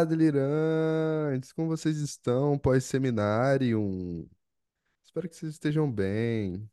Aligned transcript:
Olá, 0.00 0.04
delirantes! 0.06 1.52
Como 1.52 1.68
vocês 1.68 1.98
estão 1.98 2.58
pós-seminário? 2.58 4.26
Espero 5.04 5.28
que 5.28 5.36
vocês 5.36 5.52
estejam 5.52 5.92
bem. 5.92 6.66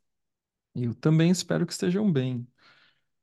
Eu 0.74 0.94
também 0.94 1.30
espero 1.30 1.66
que 1.66 1.72
estejam 1.72 2.10
bem. 2.10 2.48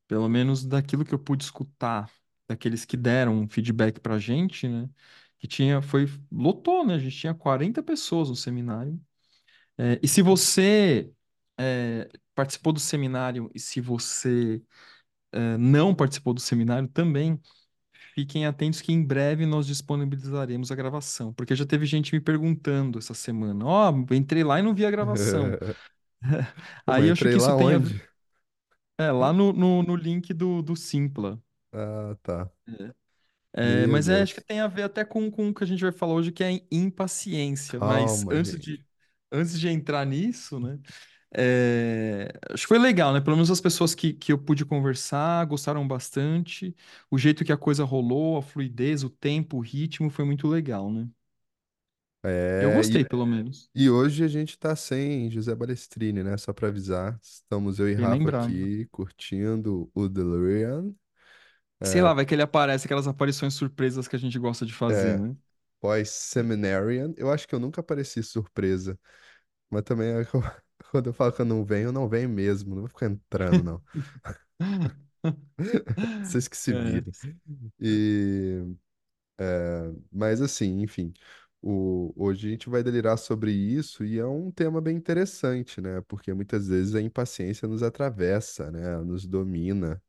Pelo 0.07 0.29
menos 0.29 0.63
daquilo 0.65 1.05
que 1.05 1.14
eu 1.14 1.20
pude 1.20 1.46
escutar, 1.46 2.11
daqueles 2.47 2.86
que 2.86 2.96
deram 2.97 3.41
um 3.41 3.50
feedback 3.50 4.00
pra 4.00 4.20
gente, 4.20 4.68
né? 4.68 4.88
Que 5.39 5.47
tinha, 5.47 5.82
foi, 5.82 6.07
lotou, 6.32 6.86
né? 6.86 6.96
A 6.96 7.00
gente 7.00 7.18
tinha 7.18 7.33
40 7.33 7.82
pessoas 7.82 8.29
no 8.29 8.36
seminário. 8.36 9.01
É, 9.78 10.00
e 10.04 10.07
se 10.07 10.21
você 10.21 11.11
é, 11.57 12.10
participou 12.36 12.74
do 12.74 12.79
seminário 12.79 13.50
e 13.56 13.60
se 13.60 13.82
você 13.82 14.61
é, 15.32 15.57
não 15.57 15.96
participou 15.96 16.33
do 16.33 16.42
seminário 16.42 16.87
também, 16.89 17.42
fiquem 18.15 18.46
atentos 18.47 18.82
que 18.82 18.93
em 18.93 19.04
breve 19.04 19.46
nós 19.46 19.68
disponibilizaremos 19.68 20.71
a 20.71 20.75
gravação. 20.75 21.33
Porque 21.33 21.55
já 21.55 21.65
teve 21.68 21.86
gente 21.86 22.14
me 22.14 22.21
perguntando 22.21 23.00
essa 23.00 23.14
semana: 23.14 23.65
Ó, 23.65 23.91
entrei 24.14 24.43
lá 24.43 24.60
e 24.60 24.64
não 24.64 24.74
vi 24.75 24.86
a 24.86 24.91
gravação. 24.91 25.57
Mas 26.86 26.97
Aí 26.97 27.07
eu 27.07 27.14
acho 27.14 27.28
que 27.28 27.38
isso 27.38 27.54
tem 27.54 27.71
onde? 27.71 28.01
É, 28.97 29.11
lá 29.11 29.33
no, 29.33 29.51
no, 29.54 29.83
no 29.83 29.96
link 29.96 30.33
do, 30.33 30.61
do 30.61 30.75
Simpla. 30.75 31.41
Ah, 31.71 32.16
tá. 32.23 32.52
É, 33.53 33.88
Meu 33.88 33.88
mas 33.88 34.09
é, 34.09 34.22
acho 34.22 34.33
que 34.36 34.41
tem 34.41 34.59
a 34.59 34.67
ver 34.67 34.83
até 34.83 35.05
com, 35.05 35.31
com 35.31 35.50
o 35.50 35.53
que 35.53 35.63
a 35.63 35.67
gente 35.67 35.81
vai 35.81 35.91
falar 35.91 36.13
hoje, 36.13 36.31
que 36.31 36.44
é 36.44 36.61
impaciência. 36.72 37.80
Mas 37.80 38.25
Calma, 38.25 38.30
antes 38.30 38.52
gente. 38.52 38.59
de, 38.59 38.86
antes 39.31 39.58
de 39.59 39.69
entrar 39.69 40.05
nisso, 40.05 40.59
né? 40.59 40.77
É, 41.34 42.31
acho 42.52 42.64
que 42.64 42.67
foi 42.67 42.80
legal, 42.80 43.14
né? 43.14 43.22
Pelo 43.22 43.36
menos 43.36 43.52
as 43.52 43.61
pessoas 43.61 43.94
que, 43.95 44.14
que 44.14 44.31
eu 44.31 44.38
pude 44.38 44.66
conversar 44.66 45.45
gostaram 45.45 45.88
bastante. 45.88 46.75
O 47.11 47.17
jeito 47.17 47.44
que 47.45 47.52
a 47.52 47.58
coisa 47.58 47.83
rolou, 47.83 48.38
a 48.38 48.42
fluidez, 48.42 49.03
o 49.03 49.09
tempo, 49.09 49.58
o 49.58 49.61
ritmo 49.61 50.09
foi 50.09 50.25
muito 50.25 50.47
legal, 50.47 50.91
né? 50.91 51.08
Eu 52.59 52.69
É, 52.69 52.83
e, 52.86 52.99
gostei, 52.99 53.05
pelo 53.05 53.25
menos. 53.25 53.72
e 53.75 53.89
hoje 53.89 54.23
a 54.23 54.27
gente 54.30 54.58
tá 54.59 54.75
sem 54.75 55.31
José 55.31 55.55
Balestrini, 55.55 56.23
né? 56.23 56.38
Só 56.38 56.53
pra 56.53 56.69
avisar. 56.69 57.19
Estamos 57.23 57.80
eu 57.80 57.89
e 57.89 57.95
Bem 57.95 58.05
Rafa 58.05 58.30
lembrado. 58.30 58.31
aqui 58.31 58.88
curtindo 58.92 59.92
o 59.95 60.09
DeLorean. 60.09 60.94
Sei 61.83 62.02
lá, 62.02 62.14
vai 62.14 62.25
que 62.25 62.33
ele 62.36 62.42
aparece, 62.42 62.86
aquelas 62.86 63.08
aparições 63.08 63.53
surpresas 63.53 64.08
que 64.08 64.16
a 64.16 64.19
gente 64.19 64.38
gosta 64.39 64.66
de 64.66 64.73
fazer, 64.73 65.14
É, 65.14 65.17
né? 65.17 65.36
pós-seminarian. 65.81 67.14
Eu 67.17 67.31
acho 67.31 67.47
que 67.47 67.55
eu 67.55 67.59
nunca 67.59 67.81
apareci 67.81 68.23
surpresa. 68.23 68.99
Mas 69.69 69.83
também 69.83 70.09
é 70.11 70.25
que 70.25 70.36
eu- 70.36 70.44
quando 70.95 71.07
eu 71.07 71.13
falo 71.13 71.31
que 71.33 71.41
eu 71.41 71.45
não 71.45 71.65
venho, 71.65 71.89
eu 71.89 71.91
não 71.93 72.07
venho 72.09 72.29
mesmo. 72.29 72.71
Não 72.75 72.81
vou 72.83 72.89
ficar 72.89 73.07
entrando, 73.07 73.63
não. 73.63 73.83
Vocês 76.21 76.47
que 76.47 76.57
se 76.57 76.71
É, 76.71 76.73
virem. 76.73 77.13
E, 77.79 78.63
mas 80.11 80.41
assim, 80.41 80.81
enfim, 80.81 81.13
o, 81.61 82.13
hoje 82.15 82.47
a 82.47 82.52
gente 82.52 82.69
vai 82.69 82.83
delirar 82.83 83.17
sobre 83.17 83.52
isso 83.52 84.03
e 84.05 84.19
é 84.19 84.25
um 84.25 84.52
tema 84.52 84.81
bem 84.81 84.95
interessante, 84.97 85.81
né? 85.81 86.02
Porque 86.07 86.33
muitas 86.33 86.67
vezes 86.67 86.95
a 86.95 87.02
impaciência 87.02 87.67
nos 87.67 87.83
atravessa, 87.83 88.71
né? 88.71 88.97
Nos 88.99 89.25
domina. 89.25 90.02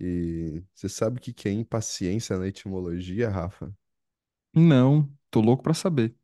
E 0.00 0.62
você 0.74 0.88
sabe 0.88 1.18
o 1.18 1.22
que 1.22 1.32
que 1.34 1.48
é 1.48 1.52
impaciência 1.52 2.38
na 2.38 2.48
etimologia, 2.48 3.30
Rafa? 3.30 3.74
Não, 4.54 5.08
tô 5.30 5.40
louco 5.40 5.62
pra 5.62 5.72
saber. 5.74 6.16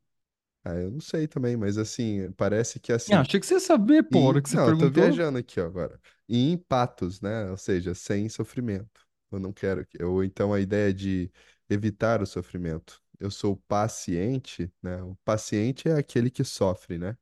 Ah, 0.65 0.75
eu 0.77 0.91
não 0.91 1.01
sei 1.01 1.27
também, 1.27 1.57
mas 1.57 1.77
assim, 1.79 2.31
parece 2.33 2.79
que 2.81 2.93
Ah, 3.11 3.21
assim, 3.21 3.21
achei 3.21 3.39
que 3.41 3.47
você 3.47 3.55
ia 3.55 3.61
saber, 3.61 4.03
pô, 4.05 4.19
a 4.21 4.23
hora 4.29 4.43
que 4.43 4.49
você 4.49 4.59
não, 4.59 4.67
eu 4.69 4.75
tô 4.75 4.91
perguntou. 4.91 4.91
viajando 4.91 5.39
aqui 5.39 5.61
ó, 5.61 5.67
agora. 5.67 6.01
E 6.29 6.51
empatos, 6.53 7.21
né? 7.21 7.51
Ou 7.51 7.57
seja, 7.57 7.95
sem 7.95 8.29
sofrimento. 8.29 9.07
Eu 9.31 9.39
não 9.41 9.53
quero 9.53 9.87
que. 9.87 10.03
Ou 10.03 10.23
então 10.25 10.53
a 10.53 10.61
ideia 10.61 10.93
de 10.93 11.31
evitar 11.69 12.23
o 12.23 12.27
sofrimento. 12.27 13.03
Eu 13.19 13.31
sou 13.31 13.57
paciente, 13.69 14.73
né? 14.83 15.03
O 15.03 15.17
paciente 15.25 15.89
é 15.89 15.95
aquele 15.95 16.31
que 16.31 16.45
sofre, 16.45 16.99
né? 16.99 17.17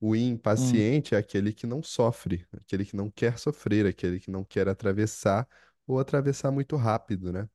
O 0.00 0.16
Hum, 0.54 0.86
impaciente 0.94 1.14
é 1.14 1.18
aquele 1.18 1.52
que 1.52 1.66
não 1.66 1.82
sofre, 1.82 2.46
aquele 2.52 2.84
que 2.84 2.96
não 2.96 3.10
quer 3.10 3.38
sofrer, 3.38 3.86
aquele 3.86 4.20
que 4.20 4.30
não 4.30 4.44
quer 4.44 4.68
atravessar 4.68 5.48
ou 5.86 5.98
atravessar 6.00 6.50
muito 6.52 6.76
rápido, 6.76 7.32
né? 7.32 7.48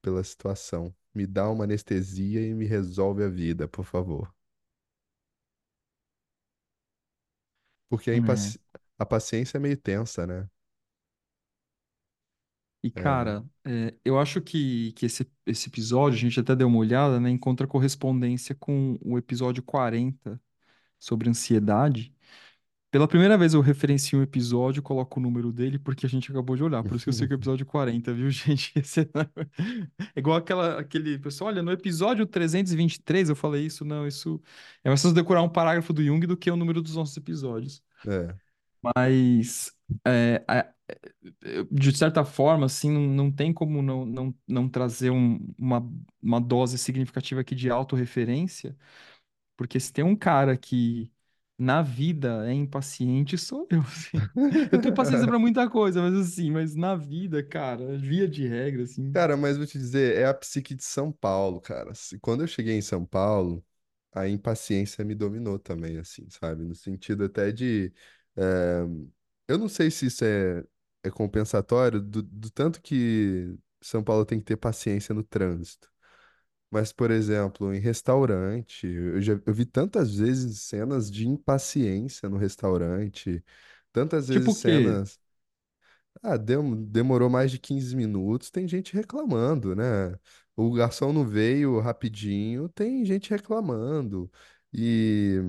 Pela 0.00 0.24
situação. 0.24 0.94
Me 1.16 1.26
dá 1.26 1.50
uma 1.50 1.64
anestesia 1.64 2.40
e 2.46 2.54
me 2.54 2.64
resolve 2.66 3.24
a 3.24 3.28
vida, 3.28 3.66
por 3.68 3.84
favor. 3.84 4.32
Porque 7.88 8.10
a, 8.10 8.14
é. 8.14 8.16
impaci... 8.16 8.58
a 8.98 9.06
paciência 9.06 9.56
é 9.58 9.60
meio 9.60 9.76
tensa, 9.76 10.26
né? 10.26 10.48
E, 12.82 12.90
É. 12.94 13.02
cara, 13.02 13.44
é, 13.64 13.94
eu 14.04 14.18
acho 14.18 14.40
que, 14.40 14.92
que 14.92 15.06
esse, 15.06 15.28
esse 15.44 15.68
episódio, 15.68 16.16
a 16.16 16.20
gente 16.20 16.38
até 16.38 16.54
deu 16.54 16.68
uma 16.68 16.78
olhada, 16.78 17.18
né, 17.18 17.30
encontra 17.30 17.66
correspondência 17.66 18.54
com 18.54 18.96
o 19.02 19.18
episódio 19.18 19.62
40 19.62 20.40
sobre 20.98 21.28
ansiedade. 21.30 22.14
Pela 22.90 23.06
primeira 23.08 23.36
vez 23.36 23.52
eu 23.52 23.60
referencio 23.60 24.18
um 24.18 24.22
episódio, 24.22 24.82
coloco 24.82 25.20
o 25.20 25.22
número 25.22 25.52
dele, 25.52 25.78
porque 25.78 26.06
a 26.06 26.08
gente 26.08 26.30
acabou 26.30 26.56
de 26.56 26.62
olhar. 26.62 26.82
Por 26.84 26.96
isso 26.96 27.04
que 27.04 27.10
eu 27.10 27.12
sei 27.12 27.26
que 27.26 27.34
é 27.34 27.36
o 27.36 27.38
episódio 27.40 27.66
40, 27.66 28.14
viu, 28.14 28.30
gente? 28.30 28.72
É 28.78 28.80
é 30.16 30.20
igual 30.20 30.36
aquela, 30.36 30.80
aquele 30.80 31.18
pessoal, 31.18 31.48
olha, 31.50 31.62
no 31.62 31.72
episódio 31.72 32.26
323 32.26 33.28
eu 33.28 33.36
falei 33.36 33.66
isso, 33.66 33.84
não, 33.84 34.06
isso 34.06 34.40
é 34.84 34.88
mais 34.88 35.02
fácil 35.02 35.14
decorar 35.14 35.42
um 35.42 35.48
parágrafo 35.48 35.92
do 35.92 36.02
Jung 36.02 36.26
do 36.26 36.36
que 36.36 36.50
o 36.50 36.56
número 36.56 36.80
dos 36.82 36.94
nossos 36.96 37.16
episódios. 37.16 37.82
É. 38.06 38.36
Mas, 38.96 39.72
é, 40.06 40.44
é, 40.48 40.72
de 41.70 41.96
certa 41.96 42.24
forma, 42.24 42.66
assim, 42.66 42.90
não, 42.90 43.02
não 43.02 43.32
tem 43.32 43.52
como 43.52 43.82
não, 43.82 44.04
não, 44.06 44.34
não 44.46 44.68
trazer 44.68 45.10
um- 45.10 45.38
uma, 45.58 45.88
uma 46.22 46.40
dose 46.40 46.78
significativa 46.78 47.40
aqui 47.40 47.54
de 47.54 47.70
autorreferência, 47.70 48.76
porque 49.56 49.80
se 49.80 49.92
tem 49.92 50.04
um 50.04 50.16
cara 50.16 50.56
que 50.56 51.12
na 51.58 51.82
vida 51.82 52.48
é 52.48 52.52
impaciente, 52.54 53.38
sou 53.38 53.66
eu, 53.70 53.80
assim. 53.82 54.28
Eu 54.72 54.78
tenho 54.80 54.94
paciência 54.94 55.26
pra 55.26 55.38
muita 55.38 55.68
coisa, 55.70 56.02
mas 56.02 56.14
assim, 56.14 56.50
mas 56.50 56.74
na 56.74 56.94
vida, 56.96 57.42
cara, 57.42 57.96
via 57.98 58.28
de 58.28 58.46
regra, 58.46 58.82
assim. 58.84 59.12
Cara, 59.12 59.36
mas 59.36 59.56
vou 59.56 59.66
te 59.66 59.78
dizer, 59.78 60.16
é 60.18 60.26
a 60.26 60.34
psique 60.34 60.74
de 60.74 60.84
São 60.84 61.10
Paulo, 61.10 61.60
cara. 61.60 61.92
Quando 62.20 62.42
eu 62.42 62.46
cheguei 62.46 62.74
em 62.76 62.82
São 62.82 63.04
Paulo, 63.04 63.64
a 64.12 64.28
impaciência 64.28 65.02
me 65.04 65.14
dominou 65.14 65.58
também, 65.58 65.96
assim, 65.98 66.28
sabe? 66.28 66.64
No 66.64 66.74
sentido 66.74 67.24
até 67.24 67.50
de. 67.50 67.92
eh, 68.36 68.82
Eu 69.48 69.56
não 69.58 69.68
sei 69.68 69.90
se 69.90 70.06
isso 70.06 70.24
é, 70.24 70.62
é 71.02 71.10
compensatório 71.10 72.00
do, 72.00 72.22
do 72.22 72.50
tanto 72.50 72.80
que 72.82 73.56
São 73.80 74.02
Paulo 74.04 74.24
tem 74.26 74.38
que 74.38 74.44
ter 74.44 74.56
paciência 74.56 75.14
no 75.14 75.22
trânsito. 75.22 75.90
Mas, 76.70 76.92
por 76.92 77.10
exemplo, 77.10 77.72
em 77.74 77.78
restaurante, 77.80 78.86
eu 78.86 79.20
já 79.22 79.34
eu 79.46 79.54
vi 79.54 79.64
tantas 79.64 80.16
vezes 80.16 80.60
cenas 80.62 81.10
de 81.10 81.26
impaciência 81.28 82.28
no 82.28 82.36
restaurante, 82.36 83.42
tantas 83.92 84.28
Tipo 84.28 84.50
vezes 84.50 84.52
o 84.52 84.56
quê? 84.56 84.96
cenas. 84.96 85.18
Ah, 86.22 86.36
dem- 86.36 86.84
demorou 86.86 87.28
mais 87.30 87.50
de 87.50 87.58
15 87.58 87.94
minutos, 87.94 88.50
tem 88.50 88.66
gente 88.66 88.94
reclamando, 88.94 89.74
né? 89.76 90.18
O 90.56 90.72
garçom 90.72 91.12
não 91.12 91.26
veio 91.26 91.78
rapidinho, 91.80 92.68
tem 92.70 93.04
gente 93.04 93.30
reclamando. 93.30 94.30
E 94.72 95.40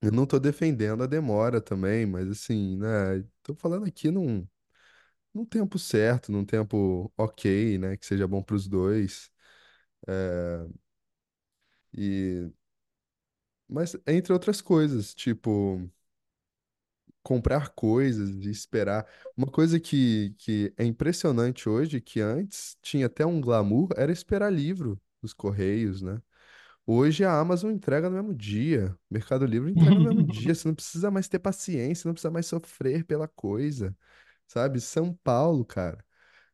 eu 0.00 0.10
não 0.12 0.26
tô 0.26 0.38
defendendo 0.38 1.02
a 1.02 1.06
demora 1.06 1.60
também, 1.60 2.06
mas 2.06 2.28
assim, 2.28 2.76
né? 2.76 3.22
Tô 3.42 3.54
falando 3.54 3.84
aqui 3.86 4.10
num, 4.10 4.46
num 5.34 5.44
tempo 5.46 5.78
certo, 5.78 6.32
num 6.32 6.44
tempo 6.44 7.12
ok, 7.16 7.78
né? 7.78 7.96
Que 7.96 8.06
seja 8.06 8.28
bom 8.28 8.42
pros 8.42 8.68
dois. 8.68 9.30
E, 11.92 12.50
mas 13.68 13.96
entre 14.06 14.32
outras 14.32 14.60
coisas, 14.60 15.14
tipo. 15.14 15.80
comprar 17.22 17.70
coisas 17.70 18.30
e 18.46 18.50
esperar. 18.50 19.06
Uma 19.36 19.46
coisa 19.46 19.78
que, 19.80 20.34
que 20.38 20.72
é 20.76 20.84
impressionante 20.84 21.68
hoje, 21.68 22.00
que 22.00 22.20
antes 22.20 22.76
tinha 22.82 23.06
até 23.06 23.24
um 23.26 23.40
glamour, 23.40 23.88
era 23.96 24.12
esperar 24.12 24.52
livro 24.52 25.00
dos 25.22 25.32
Correios, 25.32 26.00
né? 26.02 26.20
Hoje 26.86 27.24
a 27.24 27.38
Amazon 27.38 27.72
entrega 27.72 28.10
no 28.10 28.16
mesmo 28.16 28.34
dia, 28.34 28.96
Mercado 29.10 29.46
Livre 29.46 29.70
entrega 29.72 29.96
no 30.00 30.02
mesmo 30.02 30.24
dia, 30.24 30.54
você 30.54 30.68
não 30.68 30.74
precisa 30.74 31.10
mais 31.10 31.28
ter 31.28 31.38
paciência, 31.38 32.08
não 32.08 32.14
precisa 32.14 32.30
mais 32.32 32.46
sofrer 32.46 33.04
pela 33.04 33.28
coisa, 33.28 33.96
sabe? 34.46 34.80
São 34.80 35.14
Paulo, 35.24 35.64
cara. 35.64 36.04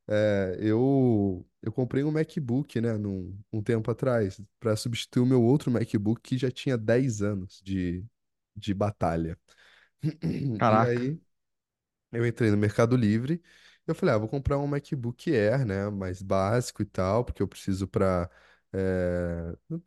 É, 0.09 0.57
eu, 0.61 1.47
eu 1.63 1.73
comprei 1.73 2.05
um 2.05 2.11
MacBook, 2.13 2.81
né, 2.81 2.97
num, 2.97 3.39
um 3.53 3.63
tempo 3.63 3.91
atrás, 3.91 4.41
para 4.61 4.77
substituir 4.77 5.23
o 5.23 5.27
meu 5.27 5.43
outro 5.43 5.71
MacBook 5.71 6.21
que 6.23 6.39
já 6.39 6.51
tinha 6.51 6.79
10 6.79 7.23
anos 7.23 7.61
de, 7.65 8.05
de 8.57 8.75
batalha. 8.75 9.39
E 10.71 10.85
Caraca. 10.85 10.87
aí 10.87 11.21
eu 12.13 12.27
entrei 12.27 12.51
no 12.51 12.57
Mercado 12.57 12.97
Livre. 12.97 13.43
Eu 13.87 13.95
falei, 13.95 14.15
ah, 14.15 14.19
vou 14.19 14.29
comprar 14.29 14.59
um 14.59 14.67
MacBook 14.67 15.31
Air, 15.35 15.67
né? 15.67 15.89
Mais 15.91 16.23
básico 16.23 16.83
e 16.83 16.87
tal, 16.87 17.25
porque 17.25 17.43
eu 17.43 17.49
preciso 17.49 17.87
para 17.89 18.31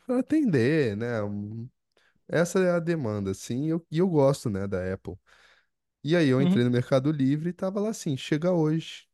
para 0.05 0.19
atender, 0.19 0.95
né? 0.97 1.07
Essa 2.27 2.59
é 2.59 2.71
a 2.71 2.79
demanda, 2.79 3.31
assim, 3.31 3.65
e 3.65 3.69
eu, 3.69 3.85
e 3.91 3.99
eu 3.99 4.07
gosto, 4.09 4.49
né, 4.49 4.67
da 4.67 4.93
Apple. 4.93 5.15
E 6.03 6.15
aí 6.17 6.29
eu 6.29 6.41
entrei 6.41 6.63
Uhum. 6.63 6.65
no 6.65 6.71
Mercado 6.71 7.11
Livre 7.11 7.51
e 7.51 7.53
tava 7.53 7.81
lá 7.81 7.91
assim, 7.91 8.17
chega 8.17 8.53
hoje. 8.53 9.08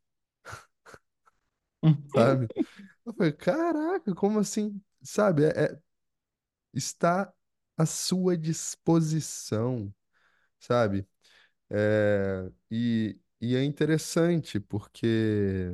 sabe? 2.06 2.50
Eu 3.06 3.14
falei, 3.14 3.32
caraca, 3.32 4.14
como 4.14 4.38
assim? 4.40 4.80
Sabe, 5.02 5.44
é, 5.46 5.48
é- 5.74 5.80
está 6.74 7.32
à 7.76 7.86
sua 7.86 8.36
disposição, 8.36 9.94
sabe? 10.60 11.06
É, 11.70 12.50
e, 12.70 13.18
e 13.40 13.56
é 13.56 13.64
interessante 13.64 14.60
porque 14.60 15.72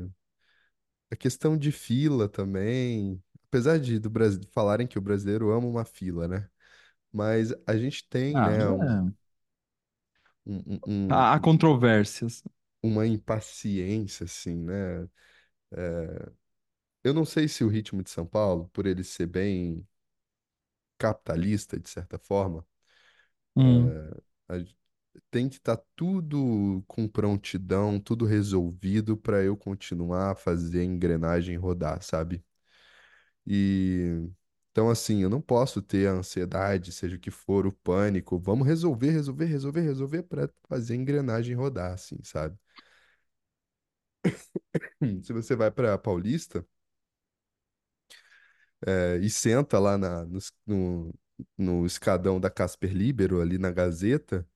a 1.10 1.16
questão 1.16 1.56
de 1.56 1.70
fila 1.72 2.28
também, 2.28 3.22
apesar 3.48 3.78
de 3.78 3.98
do 3.98 4.10
Brasil 4.10 4.40
falarem 4.52 4.86
que 4.86 4.98
o 4.98 5.00
brasileiro 5.02 5.50
ama 5.52 5.66
uma 5.66 5.84
fila, 5.84 6.26
né? 6.28 6.48
Mas 7.12 7.52
a 7.66 7.76
gente 7.76 8.08
tem, 8.08 8.40
Ah, 8.40 8.42
né, 8.42 8.68
um, 8.70 8.80
é. 8.80 9.12
um- 10.46 10.80
um- 10.86 10.86
Há 11.08 11.34
há 11.34 11.40
um- 11.40 11.40
controvérsias. 11.40 12.42
uma 12.82 13.06
impaciência, 13.06 14.24
assim, 14.24 14.56
né? 14.56 15.08
Eu 17.04 17.14
não 17.14 17.24
sei 17.24 17.46
se 17.48 17.62
o 17.64 17.68
ritmo 17.68 18.02
de 18.02 18.10
São 18.10 18.26
Paulo, 18.26 18.68
por 18.72 18.86
ele 18.86 19.04
ser 19.04 19.26
bem 19.26 19.86
capitalista, 20.98 21.78
de 21.78 21.88
certa 21.90 22.18
forma, 22.18 22.64
Hum. 23.56 23.98
a- 24.48 24.64
tem 25.30 25.48
que 25.48 25.56
estar 25.56 25.78
tudo 25.96 26.82
com 26.88 27.08
prontidão, 27.08 28.00
tudo 28.00 28.24
resolvido 28.26 29.16
para 29.16 29.42
eu 29.44 29.56
continuar 29.56 30.32
a 30.32 30.34
fazer 30.36 30.80
a 30.82 30.84
engrenagem 30.84 31.56
rodar, 31.56 32.02
sabe? 32.02 32.44
E 33.46 34.28
então, 34.70 34.88
assim, 34.90 35.22
eu 35.22 35.28
não 35.30 35.40
posso 35.40 35.82
ter 35.82 36.08
a 36.08 36.12
ansiedade, 36.12 36.92
seja 36.92 37.16
o 37.16 37.18
que 37.20 37.30
for, 37.30 37.66
o 37.66 37.72
pânico. 37.72 38.38
Vamos 38.38 38.66
resolver, 38.66 39.10
resolver, 39.10 39.44
resolver, 39.46 39.80
resolver 39.82 40.22
para 40.22 40.48
fazer 40.68 40.94
a 40.94 40.96
engrenagem 40.96 41.54
rodar, 41.54 41.92
assim, 41.92 42.16
sabe? 42.24 42.56
Se 45.22 45.32
você 45.32 45.54
vai 45.56 45.70
para 45.70 45.98
Paulista, 45.98 46.66
é, 48.86 49.18
e 49.22 49.30
senta 49.30 49.78
lá 49.78 49.96
na, 49.98 50.24
no, 50.24 50.38
no, 50.66 51.14
no 51.56 51.86
escadão 51.86 52.40
da 52.40 52.50
Casper 52.50 52.92
Libero, 52.92 53.40
ali 53.40 53.58
na 53.58 53.70
Gazeta, 53.70 54.46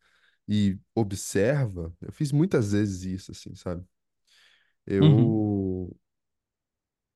e 0.48 0.78
observa, 0.94 1.94
eu 2.00 2.12
fiz 2.12 2.32
muitas 2.32 2.72
vezes 2.72 3.04
isso, 3.04 3.32
assim, 3.32 3.54
sabe? 3.54 3.84
Uhum. 5.00 5.46
Eu 5.88 5.96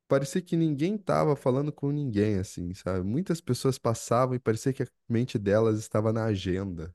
parecia 0.08 0.42
que 0.42 0.56
ninguém 0.56 0.98
tava 0.98 1.36
falando 1.36 1.72
com 1.72 1.90
ninguém, 1.90 2.38
assim, 2.38 2.74
sabe? 2.74 3.04
Muitas 3.06 3.40
pessoas 3.40 3.78
passavam 3.78 4.34
e 4.34 4.38
parecia 4.40 4.72
que 4.72 4.82
a 4.82 4.86
mente 5.08 5.38
delas 5.38 5.78
estava 5.78 6.12
na 6.12 6.24
agenda. 6.24 6.94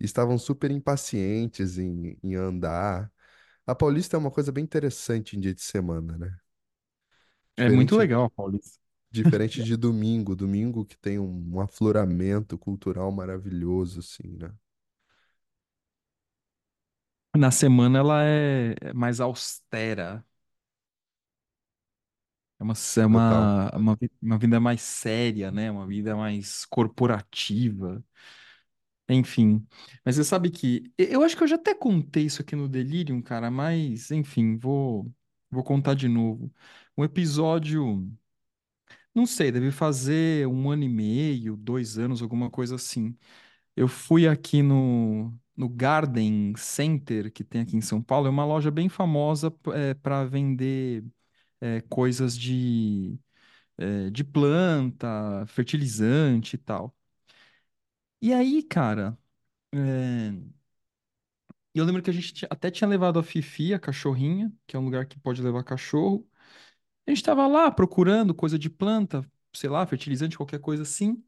Estavam 0.00 0.38
super 0.38 0.70
impacientes 0.72 1.78
em, 1.78 2.18
em 2.22 2.34
andar. 2.36 3.12
A 3.66 3.74
Paulista 3.74 4.16
é 4.16 4.18
uma 4.18 4.30
coisa 4.30 4.50
bem 4.50 4.64
interessante 4.64 5.36
em 5.36 5.40
dia 5.40 5.54
de 5.54 5.60
semana, 5.62 6.16
né? 6.16 6.38
É 7.56 7.68
muito 7.70 7.96
Diferente, 7.96 7.96
legal, 7.96 8.30
Paulista. 8.30 8.78
diferente 9.10 9.62
de 9.64 9.76
domingo. 9.78 10.36
Domingo 10.36 10.84
que 10.84 10.96
tem 10.98 11.18
um, 11.18 11.54
um 11.56 11.60
afloramento 11.60 12.58
cultural 12.58 13.10
maravilhoso, 13.12 14.00
assim, 14.00 14.36
né? 14.36 14.54
Na 17.36 17.50
semana 17.50 17.98
ela 17.98 18.24
é 18.24 18.74
é 18.80 18.92
mais 18.92 19.20
austera. 19.20 20.24
É 22.58 22.62
uma, 22.62 22.74
é 22.96 23.06
Total. 23.10 23.54
uma, 23.66 23.70
uma, 23.76 23.96
vi- 23.96 24.10
uma 24.22 24.38
vida 24.38 24.60
mais 24.60 24.80
séria, 24.82 25.50
né? 25.50 25.70
Uma 25.70 25.86
vida 25.86 26.16
mais 26.16 26.64
corporativa. 26.66 28.02
Enfim. 29.08 29.66
Mas 30.04 30.16
você 30.16 30.24
sabe 30.24 30.50
que. 30.50 30.92
Eu 30.98 31.22
acho 31.22 31.36
que 31.36 31.42
eu 31.42 31.46
já 31.48 31.56
até 31.56 31.74
contei 31.74 32.24
isso 32.26 32.40
aqui 32.42 32.56
no 32.56 32.68
Delirium, 32.68 33.20
cara, 33.22 33.50
mas, 33.50 34.10
enfim, 34.10 34.56
vou, 34.56 35.12
vou 35.50 35.62
contar 35.64 35.94
de 35.94 36.08
novo. 36.08 36.52
Um 36.96 37.04
episódio. 37.04 38.08
Não 39.14 39.26
sei, 39.26 39.52
deve 39.52 39.70
fazer 39.70 40.46
um 40.48 40.70
ano 40.70 40.82
e 40.84 40.88
meio, 40.88 41.56
dois 41.56 41.98
anos, 41.98 42.20
alguma 42.22 42.50
coisa 42.50 42.74
assim. 42.74 43.16
Eu 43.76 43.88
fui 43.88 44.28
aqui 44.28 44.62
no, 44.62 45.32
no 45.56 45.68
Garden 45.68 46.54
Center, 46.56 47.32
que 47.32 47.44
tem 47.44 47.62
aqui 47.62 47.76
em 47.76 47.80
São 47.82 48.02
Paulo. 48.02 48.26
É 48.28 48.30
uma 48.30 48.44
loja 48.46 48.70
bem 48.70 48.88
famosa 48.88 49.50
para 50.02 50.24
vender 50.26 51.04
é, 51.60 51.80
coisas 51.82 52.38
de, 52.38 53.18
é, 53.78 54.10
de 54.10 54.24
planta, 54.24 55.44
fertilizante 55.48 56.56
e 56.56 56.58
tal. 56.58 56.94
E 58.24 58.32
aí, 58.34 58.62
cara, 58.62 59.16
é, 59.74 60.32
eu 61.74 61.84
lembro 61.84 62.02
que 62.02 62.10
a 62.10 62.12
gente 62.12 62.46
até 62.50 62.70
tinha 62.70 62.88
levado 62.88 63.18
a 63.18 63.22
Fifi, 63.22 63.74
a 63.74 63.78
cachorrinha, 63.78 64.52
que 64.66 64.76
é 64.76 64.78
um 64.78 64.84
lugar 64.84 65.06
que 65.06 65.18
pode 65.18 65.42
levar 65.42 65.64
cachorro. 65.64 66.26
A 67.06 67.10
gente 67.10 67.22
tava 67.24 67.46
lá 67.46 67.70
procurando 67.70 68.34
coisa 68.34 68.58
de 68.58 68.70
planta, 68.70 69.24
sei 69.54 69.70
lá, 69.70 69.86
fertilizante, 69.86 70.36
qualquer 70.36 70.60
coisa 70.60 70.82
assim. 70.84 71.22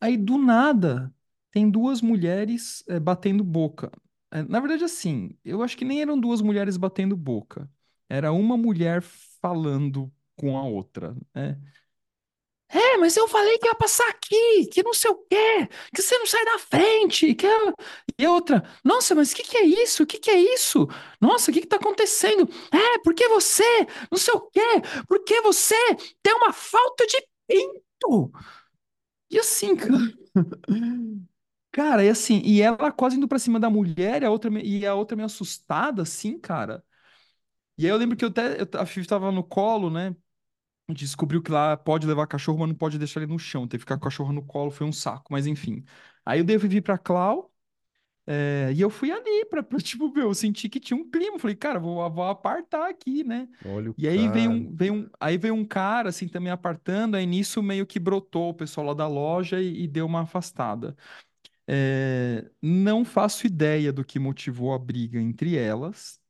Aí, 0.00 0.16
do 0.16 0.38
nada, 0.38 1.14
tem 1.50 1.70
duas 1.70 2.02
mulheres 2.02 2.84
é, 2.88 3.00
batendo 3.00 3.44
boca. 3.44 3.90
É, 4.30 4.42
na 4.44 4.60
verdade, 4.60 4.84
assim, 4.84 5.36
eu 5.44 5.62
acho 5.62 5.76
que 5.78 5.84
nem 5.84 6.02
eram 6.02 6.20
duas 6.20 6.42
mulheres 6.42 6.76
batendo 6.76 7.16
boca. 7.16 7.70
Era 8.08 8.32
uma 8.32 8.56
mulher 8.56 9.02
falando 9.02 10.12
com 10.36 10.58
a 10.58 10.64
outra, 10.64 11.16
né? 11.34 11.58
É, 12.72 12.96
mas 12.98 13.16
eu 13.16 13.26
falei 13.28 13.58
que 13.58 13.66
ia 13.66 13.74
passar 13.74 14.08
aqui, 14.08 14.66
que 14.72 14.82
não 14.82 14.94
sei 14.94 15.10
o 15.10 15.16
quê, 15.28 15.68
que 15.94 16.00
você 16.02 16.16
não 16.18 16.26
sai 16.26 16.44
da 16.44 16.58
frente, 16.58 17.34
que 17.34 17.44
eu... 17.46 17.74
E 18.18 18.26
outra, 18.28 18.62
nossa, 18.84 19.14
mas 19.14 19.32
o 19.32 19.36
que 19.36 19.42
que 19.42 19.56
é 19.58 19.64
isso? 19.64 20.02
O 20.04 20.06
que 20.06 20.18
que 20.18 20.30
é 20.30 20.38
isso? 20.54 20.86
Nossa, 21.20 21.50
o 21.50 21.54
que 21.54 21.60
que 21.62 21.66
tá 21.66 21.76
acontecendo? 21.76 22.48
É, 22.72 22.98
porque 23.02 23.26
você, 23.28 23.64
não 24.10 24.18
sei 24.18 24.34
o 24.34 24.40
quê, 24.50 24.60
porque 25.08 25.40
você 25.42 25.74
tem 26.22 26.34
uma 26.34 26.52
falta 26.52 27.06
de 27.06 27.20
pinto. 27.48 28.30
E 29.30 29.38
assim, 29.38 29.76
cara, 29.76 29.92
cara, 31.72 32.04
e 32.04 32.08
assim, 32.08 32.40
e 32.44 32.60
ela 32.62 32.90
quase 32.92 33.16
indo 33.16 33.28
pra 33.28 33.38
cima 33.38 33.60
da 33.60 33.70
mulher, 33.70 34.22
e 34.22 34.26
a 34.26 34.30
outra, 34.30 34.50
e 34.62 34.86
a 34.86 34.94
outra 34.94 35.16
meio 35.16 35.26
assustada, 35.26 36.02
assim, 36.02 36.38
cara. 36.38 36.84
E 37.78 37.84
aí 37.86 37.90
eu 37.92 37.96
lembro 37.96 38.16
que 38.16 38.24
eu 38.24 38.28
até, 38.30 38.60
eu- 38.62 38.68
a 38.80 38.86
Fifi 38.86 39.08
tava 39.08 39.32
no 39.32 39.44
colo, 39.44 39.90
né? 39.90 40.14
Descobriu 40.94 41.42
que 41.42 41.50
lá 41.50 41.76
pode 41.76 42.06
levar 42.06 42.26
cachorro, 42.26 42.58
mas 42.60 42.68
não 42.68 42.74
pode 42.76 42.98
deixar 42.98 43.20
ele 43.22 43.32
no 43.32 43.38
chão. 43.38 43.66
Teve 43.68 43.80
que 43.80 43.84
ficar 43.84 43.96
com 43.96 44.00
o 44.02 44.04
cachorro 44.10 44.32
no 44.32 44.42
colo, 44.44 44.70
foi 44.70 44.86
um 44.86 44.92
saco, 44.92 45.32
mas 45.32 45.46
enfim. 45.46 45.84
Aí 46.24 46.40
eu 46.40 46.44
devo 46.44 46.68
vir 46.68 46.82
pra 46.82 46.98
Clau, 46.98 47.52
é, 48.26 48.72
e 48.74 48.80
eu 48.80 48.90
fui 48.90 49.10
ali 49.10 49.44
pra, 49.46 49.62
pra, 49.62 49.78
tipo, 49.80 50.10
meu, 50.12 50.28
eu 50.28 50.34
senti 50.34 50.68
que 50.68 50.80
tinha 50.80 50.96
um 50.98 51.10
clima. 51.10 51.38
Falei, 51.38 51.56
cara, 51.56 51.78
vou, 51.80 52.08
vou 52.10 52.24
apartar 52.24 52.88
aqui, 52.88 53.24
né? 53.24 53.48
Olha 53.64 53.90
o 53.90 53.96
E 53.98 54.08
aí 54.08 54.28
veio 54.28 54.50
um, 54.50 54.74
veio 54.74 54.94
um, 54.94 55.10
aí 55.20 55.36
veio 55.38 55.54
um 55.54 55.64
cara, 55.64 56.08
assim, 56.10 56.26
também 56.28 56.50
apartando, 56.52 57.16
aí 57.16 57.26
nisso 57.26 57.62
meio 57.62 57.86
que 57.86 57.98
brotou 58.00 58.50
o 58.50 58.54
pessoal 58.54 58.86
lá 58.88 58.94
da 58.94 59.06
loja 59.08 59.60
e, 59.60 59.82
e 59.84 59.88
deu 59.88 60.06
uma 60.06 60.22
afastada. 60.22 60.96
É, 61.68 62.50
não 62.62 63.04
faço 63.04 63.46
ideia 63.46 63.92
do 63.92 64.04
que 64.04 64.18
motivou 64.18 64.74
a 64.74 64.78
briga 64.78 65.20
entre 65.20 65.56
elas, 65.56 66.20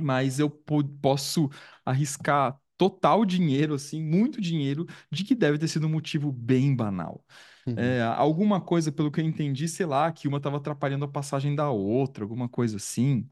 mas 0.00 0.38
eu 0.40 0.50
po- 0.50 0.84
posso 1.00 1.50
arriscar 1.84 2.60
total 2.82 3.24
dinheiro, 3.24 3.74
assim, 3.74 4.02
muito 4.02 4.40
dinheiro, 4.40 4.86
de 5.10 5.24
que 5.24 5.34
deve 5.34 5.58
ter 5.58 5.68
sido 5.68 5.86
um 5.86 5.90
motivo 5.90 6.32
bem 6.32 6.74
banal. 6.74 7.24
Uhum. 7.66 7.76
É, 7.76 8.02
alguma 8.02 8.60
coisa, 8.60 8.92
pelo 8.92 9.10
que 9.10 9.20
eu 9.20 9.24
entendi, 9.24 9.68
sei 9.68 9.86
lá, 9.86 10.10
que 10.12 10.28
uma 10.28 10.38
estava 10.38 10.58
atrapalhando 10.58 11.04
a 11.04 11.08
passagem 11.08 11.54
da 11.54 11.70
outra, 11.70 12.24
alguma 12.24 12.48
coisa 12.48 12.76
assim. 12.76 13.28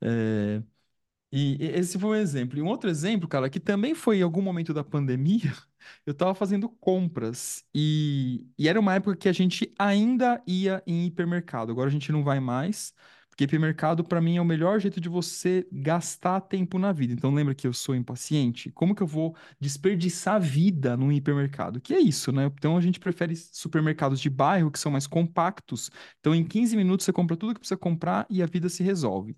É, 0.00 0.62
e 1.32 1.56
esse 1.60 1.98
foi 1.98 2.10
um 2.10 2.20
exemplo. 2.20 2.58
E 2.58 2.62
um 2.62 2.66
outro 2.68 2.88
exemplo, 2.90 3.28
cara, 3.28 3.50
que 3.50 3.60
também 3.60 3.94
foi 3.94 4.18
em 4.18 4.22
algum 4.22 4.42
momento 4.42 4.72
da 4.74 4.84
pandemia, 4.84 5.52
eu 6.06 6.14
tava 6.14 6.34
fazendo 6.34 6.68
compras 6.68 7.64
e, 7.74 8.46
e 8.58 8.68
era 8.68 8.80
uma 8.80 8.94
época 8.94 9.16
que 9.16 9.28
a 9.28 9.32
gente 9.32 9.72
ainda 9.78 10.42
ia 10.46 10.82
em 10.86 11.06
hipermercado. 11.06 11.72
Agora 11.72 11.88
a 11.88 11.92
gente 11.92 12.12
não 12.12 12.24
vai 12.24 12.40
mais, 12.40 12.94
porque 13.36 13.44
hipermercado 13.44 14.02
para 14.02 14.18
mim 14.18 14.38
é 14.38 14.40
o 14.40 14.44
melhor 14.46 14.80
jeito 14.80 14.98
de 14.98 15.10
você 15.10 15.68
gastar 15.70 16.40
tempo 16.40 16.78
na 16.78 16.90
vida. 16.90 17.12
Então 17.12 17.34
lembra 17.34 17.54
que 17.54 17.66
eu 17.66 17.72
sou 17.74 17.94
impaciente? 17.94 18.70
Como 18.72 18.94
que 18.94 19.02
eu 19.02 19.06
vou 19.06 19.36
desperdiçar 19.60 20.40
vida 20.40 20.96
num 20.96 21.12
hipermercado? 21.12 21.78
Que 21.78 21.92
é 21.92 22.00
isso, 22.00 22.32
né? 22.32 22.46
Então 22.46 22.78
a 22.78 22.80
gente 22.80 22.98
prefere 22.98 23.36
supermercados 23.36 24.20
de 24.20 24.30
bairro 24.30 24.70
que 24.70 24.78
são 24.78 24.90
mais 24.90 25.06
compactos. 25.06 25.90
Então 26.18 26.34
em 26.34 26.42
15 26.42 26.74
minutos 26.78 27.04
você 27.04 27.12
compra 27.12 27.36
tudo 27.36 27.52
que 27.52 27.60
precisa 27.60 27.76
comprar 27.78 28.26
e 28.30 28.42
a 28.42 28.46
vida 28.46 28.70
se 28.70 28.82
resolve. 28.82 29.36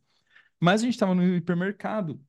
Mas 0.60 0.80
a 0.82 0.84
gente 0.84 0.94
estava 0.94 1.14
no 1.14 1.36
hipermercado. 1.36 2.20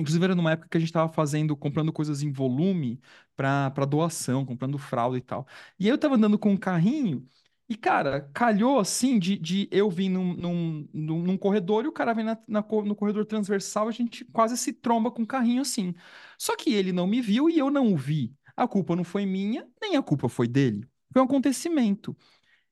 Inclusive, 0.00 0.24
era 0.24 0.34
numa 0.34 0.52
época 0.52 0.68
que 0.68 0.76
a 0.76 0.80
gente 0.80 0.90
estava 0.90 1.12
fazendo, 1.12 1.56
comprando 1.56 1.92
coisas 1.92 2.22
em 2.22 2.30
volume 2.32 3.00
para 3.36 3.84
doação, 3.88 4.44
comprando 4.46 4.78
fralda 4.78 5.18
e 5.18 5.20
tal. 5.20 5.46
E 5.78 5.88
eu 5.88 5.98
tava 5.98 6.14
andando 6.16 6.38
com 6.38 6.50
um 6.52 6.56
carrinho 6.56 7.26
e, 7.68 7.76
cara, 7.76 8.22
calhou 8.32 8.78
assim 8.78 9.18
de, 9.18 9.36
de 9.36 9.68
eu 9.70 9.90
vir 9.90 10.08
num, 10.08 10.34
num, 10.34 10.88
num, 10.92 11.36
corredor 11.36 11.84
e 11.84 11.88
o 11.88 11.92
cara 11.92 12.14
vem 12.14 12.24
na, 12.24 12.38
na 12.48 12.60
no 12.62 12.96
corredor 12.96 13.26
transversal, 13.26 13.88
a 13.88 13.92
gente 13.92 14.24
quase 14.26 14.56
se 14.56 14.72
tromba 14.72 15.10
com 15.10 15.22
o 15.22 15.26
carrinho 15.26 15.60
assim. 15.60 15.94
Só 16.38 16.56
que 16.56 16.72
ele 16.72 16.92
não 16.92 17.06
me 17.06 17.20
viu 17.20 17.50
e 17.50 17.58
eu 17.58 17.70
não 17.70 17.92
o 17.92 17.96
vi. 17.96 18.34
A 18.56 18.66
culpa 18.66 18.96
não 18.96 19.04
foi 19.04 19.26
minha, 19.26 19.68
nem 19.80 19.96
a 19.96 20.02
culpa 20.02 20.28
foi 20.30 20.48
dele. 20.48 20.88
Foi 21.12 21.20
um 21.20 21.26
acontecimento. 21.26 22.16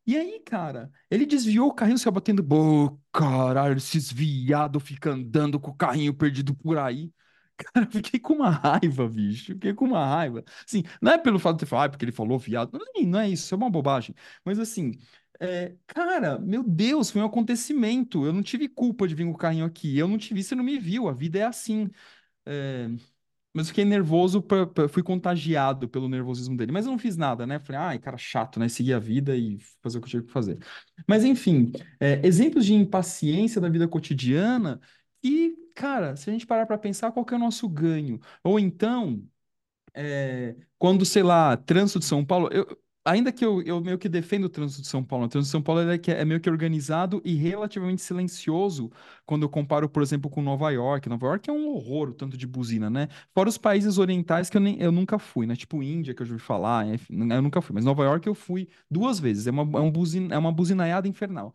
E 0.06 0.16
aí, 0.16 0.40
cara, 0.40 0.90
ele 1.10 1.26
desviou 1.26 1.68
o 1.68 1.74
carrinho, 1.74 1.98
saiu 1.98 2.12
batendo. 2.12 2.42
Pô, 2.44 2.98
caralho, 3.12 3.76
esses 3.76 4.10
viado 4.12 4.80
ficam 4.80 5.14
andando 5.14 5.60
com 5.60 5.72
o 5.72 5.76
carrinho 5.76 6.14
perdido 6.14 6.54
por 6.54 6.78
aí. 6.78 7.12
Cara, 7.56 7.86
fiquei 7.90 8.20
com 8.20 8.34
uma 8.34 8.50
raiva, 8.50 9.08
bicho. 9.08 9.54
Fiquei 9.54 9.72
com 9.74 9.86
uma 9.86 10.04
raiva. 10.06 10.44
Assim, 10.66 10.82
não 11.00 11.12
é 11.12 11.18
pelo 11.18 11.38
fato 11.38 11.58
de 11.60 11.66
falar, 11.66 11.84
ah, 11.86 11.88
porque 11.88 12.04
ele 12.04 12.12
falou 12.12 12.38
viado. 12.38 12.72
Não, 12.78 12.80
é- 13.02 13.06
não 13.06 13.18
é 13.20 13.28
isso, 13.30 13.54
é 13.54 13.56
uma 13.56 13.70
bobagem. 13.70 14.14
Mas 14.44 14.58
assim, 14.58 14.92
é, 15.40 15.74
cara, 15.86 16.38
meu 16.38 16.62
Deus, 16.62 17.10
foi 17.10 17.22
um 17.22 17.24
acontecimento. 17.26 18.24
Eu 18.26 18.32
não 18.32 18.42
tive 18.42 18.68
culpa 18.68 19.08
de 19.08 19.14
vir 19.14 19.24
com 19.24 19.30
o 19.32 19.36
carrinho 19.36 19.64
aqui. 19.64 19.96
Eu 19.98 20.06
não 20.08 20.18
te 20.18 20.34
vi, 20.34 20.42
você 20.42 20.54
não 20.54 20.64
me 20.64 20.78
viu. 20.78 21.08
A 21.08 21.12
vida 21.12 21.38
é 21.38 21.42
assim. 21.44 21.88
É, 22.46 22.88
mas 23.54 23.68
fiquei 23.68 23.84
nervoso, 23.86 24.42
pra- 24.42 24.66
pra- 24.66 24.88
fui 24.88 25.02
contagiado 25.02 25.88
pelo 25.88 26.08
nervosismo 26.10 26.56
dele. 26.56 26.72
Mas 26.72 26.84
eu 26.84 26.92
não 26.92 26.98
fiz 26.98 27.16
nada, 27.16 27.46
né? 27.46 27.58
Falei, 27.58 27.80
ai, 27.80 27.98
cara 27.98 28.18
chato, 28.18 28.60
né? 28.60 28.68
Seguir 28.68 28.92
a 28.92 28.98
vida 28.98 29.34
e 29.36 29.58
fazer 29.82 29.96
o 29.98 30.00
que 30.02 30.06
eu 30.06 30.10
tinha 30.10 30.22
que 30.22 30.30
fazer. 30.32 30.58
Mas 31.08 31.24
enfim, 31.24 31.72
é, 31.98 32.20
exemplos 32.26 32.66
de 32.66 32.74
impaciência 32.74 33.58
da 33.60 33.68
vida 33.68 33.88
cotidiana 33.88 34.78
que, 35.26 35.56
cara, 35.74 36.16
se 36.16 36.28
a 36.30 36.32
gente 36.32 36.46
parar 36.46 36.66
pra 36.66 36.78
pensar, 36.78 37.12
qual 37.12 37.24
que 37.24 37.34
é 37.34 37.36
o 37.36 37.40
nosso 37.40 37.68
ganho? 37.68 38.20
Ou 38.44 38.58
então 38.58 39.22
é, 39.94 40.56
quando, 40.78 41.04
sei 41.04 41.22
lá, 41.22 41.56
trânsito 41.56 41.98
de 42.00 42.04
São 42.06 42.24
Paulo, 42.24 42.48
eu, 42.52 42.66
ainda 43.04 43.32
que 43.32 43.44
eu, 43.44 43.62
eu 43.62 43.80
meio 43.80 43.98
que 43.98 44.08
defendo 44.08 44.44
o 44.44 44.48
trânsito 44.48 44.82
de 44.82 44.88
São 44.88 45.02
Paulo, 45.04 45.24
o 45.26 45.28
trânsito 45.28 45.48
de 45.48 45.52
São 45.52 45.62
Paulo 45.62 45.80
é, 45.90 45.98
que 45.98 46.10
é 46.10 46.24
meio 46.24 46.40
que 46.40 46.50
organizado 46.50 47.22
e 47.24 47.34
relativamente 47.34 48.02
silencioso 48.02 48.90
quando 49.24 49.42
eu 49.44 49.48
comparo, 49.48 49.88
por 49.88 50.02
exemplo, 50.02 50.30
com 50.30 50.42
Nova 50.42 50.70
York. 50.70 51.08
Nova 51.08 51.26
York 51.26 51.48
é 51.50 51.52
um 51.52 51.68
horror, 51.68 52.10
o 52.10 52.14
tanto 52.14 52.36
de 52.36 52.46
buzina, 52.46 52.90
né? 52.90 53.08
Fora 53.34 53.48
os 53.48 53.58
países 53.58 53.98
orientais 53.98 54.50
que 54.50 54.56
eu, 54.56 54.60
nem, 54.60 54.80
eu 54.80 54.92
nunca 54.92 55.18
fui, 55.18 55.46
né? 55.46 55.56
Tipo 55.56 55.82
Índia, 55.82 56.14
que 56.14 56.22
eu 56.22 56.26
já 56.26 56.34
ouvi 56.34 56.44
falar, 56.44 56.86
eu 56.88 57.42
nunca 57.42 57.60
fui, 57.62 57.74
mas 57.74 57.84
Nova 57.84 58.04
York 58.04 58.26
eu 58.26 58.34
fui 58.34 58.68
duas 58.90 59.18
vezes, 59.18 59.46
é 59.46 59.50
uma, 59.50 59.62
é 59.78 59.82
um 59.82 59.90
buzina, 59.90 60.34
é 60.34 60.38
uma 60.38 60.52
buzinaiada 60.52 61.08
infernal. 61.08 61.54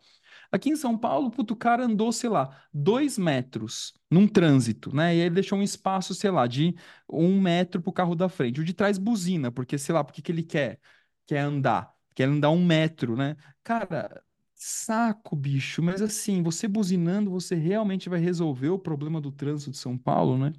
Aqui 0.52 0.68
em 0.70 0.76
São 0.76 0.98
Paulo, 0.98 1.30
puto, 1.30 1.54
o 1.54 1.56
cara 1.56 1.84
andou, 1.84 2.12
sei 2.12 2.28
lá, 2.28 2.54
dois 2.72 3.16
metros 3.18 3.94
num 4.10 4.28
trânsito, 4.28 4.94
né? 4.94 5.16
E 5.16 5.20
ele 5.20 5.30
deixou 5.36 5.58
um 5.58 5.62
espaço, 5.62 6.14
sei 6.14 6.30
lá, 6.30 6.46
de 6.46 6.76
um 7.08 7.40
metro 7.40 7.80
pro 7.80 7.92
carro 7.92 8.14
da 8.14 8.28
frente. 8.28 8.60
O 8.60 8.64
de 8.64 8.74
trás 8.74 8.98
buzina, 8.98 9.50
porque, 9.50 9.78
sei 9.78 9.94
lá, 9.94 10.04
porque 10.04 10.20
que 10.20 10.30
ele 10.30 10.42
quer? 10.42 10.78
Quer 11.26 11.38
andar. 11.40 11.94
Quer 12.14 12.24
andar 12.28 12.50
um 12.50 12.62
metro, 12.64 13.16
né? 13.16 13.34
Cara, 13.64 14.22
saco, 14.54 15.34
bicho. 15.34 15.82
Mas 15.82 16.02
assim, 16.02 16.42
você 16.42 16.68
buzinando, 16.68 17.30
você 17.30 17.54
realmente 17.54 18.08
vai 18.10 18.20
resolver 18.20 18.68
o 18.68 18.78
problema 18.78 19.20
do 19.22 19.32
trânsito 19.32 19.70
de 19.70 19.78
São 19.78 19.96
Paulo, 19.96 20.36
né? 20.36 20.52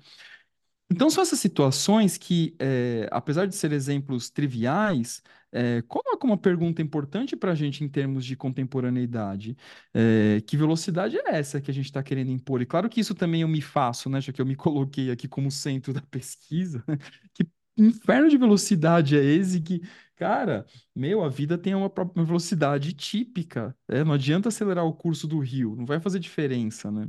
Então, 0.95 1.09
são 1.09 1.23
essas 1.23 1.39
situações 1.39 2.17
que, 2.17 2.55
eh, 2.59 3.07
apesar 3.11 3.47
de 3.47 3.55
ser 3.55 3.71
exemplos 3.71 4.29
triviais, 4.29 5.23
eh, 5.51 5.81
colocam 5.87 6.29
uma 6.29 6.37
pergunta 6.37 6.81
importante 6.81 7.35
para 7.35 7.51
a 7.51 7.55
gente 7.55 7.83
em 7.83 7.89
termos 7.89 8.23
de 8.25 8.35
contemporaneidade. 8.35 9.57
Eh, 9.93 10.41
que 10.45 10.55
velocidade 10.57 11.17
é 11.17 11.35
essa 11.39 11.59
que 11.61 11.71
a 11.71 11.73
gente 11.73 11.85
está 11.85 12.03
querendo 12.03 12.31
impor? 12.31 12.61
E 12.61 12.65
claro 12.65 12.89
que 12.89 12.99
isso 12.99 13.15
também 13.15 13.41
eu 13.41 13.47
me 13.47 13.61
faço, 13.61 14.09
né? 14.09 14.21
Já 14.21 14.31
que 14.31 14.41
eu 14.41 14.45
me 14.45 14.55
coloquei 14.57 15.09
aqui 15.11 15.27
como 15.27 15.49
centro 15.51 15.93
da 15.93 16.01
pesquisa. 16.01 16.83
né? 16.87 16.97
Que 17.33 17.47
inferno 17.77 18.29
de 18.29 18.37
velocidade 18.37 19.17
é 19.17 19.23
esse 19.23 19.61
que, 19.61 19.81
cara, 20.15 20.65
meu, 20.95 21.23
a 21.23 21.29
vida 21.29 21.57
tem 21.57 21.73
uma 21.73 21.89
própria 21.89 22.23
velocidade 22.23 22.93
típica. 22.93 23.75
né? 23.87 24.03
Não 24.03 24.13
adianta 24.13 24.49
acelerar 24.49 24.85
o 24.85 24.93
curso 24.93 25.27
do 25.27 25.39
rio, 25.39 25.75
não 25.75 25.85
vai 25.85 25.99
fazer 25.99 26.19
diferença, 26.19 26.91
né? 26.91 27.07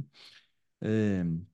Eu 0.80 1.53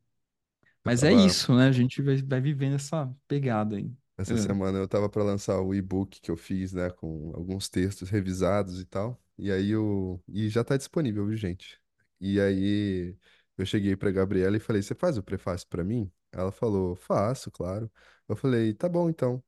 Mas 0.84 1.04
é 1.04 1.12
tava, 1.12 1.14
isso, 1.14 1.54
né? 1.54 1.68
A 1.68 1.72
gente 1.72 2.00
vai, 2.02 2.16
vai 2.22 2.40
vivendo 2.40 2.74
essa 2.76 3.14
pegada 3.28 3.76
aí. 3.76 3.92
essa 4.16 4.36
É. 4.36 4.36
semana 4.36 4.78
eu 4.78 4.88
tava 4.88 5.08
para 5.08 5.22
lançar 5.24 5.60
o 5.60 5.74
e-book 5.74 6.20
que 6.20 6.30
eu 6.30 6.36
fiz, 6.36 6.72
né, 6.72 6.90
com 6.90 7.32
alguns 7.34 7.68
textos 7.68 8.10
revisados 8.10 8.80
e 8.80 8.84
tal. 8.84 9.20
E 9.38 9.50
aí 9.50 9.70
eu, 9.70 10.22
e 10.28 10.48
já 10.48 10.62
tá 10.64 10.76
disponível, 10.76 11.26
viu, 11.26 11.36
gente? 11.36 11.80
E 12.20 12.38
aí 12.40 13.16
eu 13.56 13.64
cheguei 13.66 13.96
pra 13.96 14.10
Gabriela 14.10 14.56
e 14.56 14.60
falei: 14.60 14.82
"Você 14.82 14.94
faz 14.94 15.16
o 15.18 15.22
prefácio 15.22 15.66
pra 15.68 15.82
mim?" 15.84 16.10
Ela 16.32 16.52
falou: 16.52 16.94
"Faço, 16.96 17.50
claro." 17.50 17.90
Eu 18.28 18.36
falei: 18.36 18.74
"Tá 18.74 18.88
bom, 18.88 19.08
então." 19.08 19.42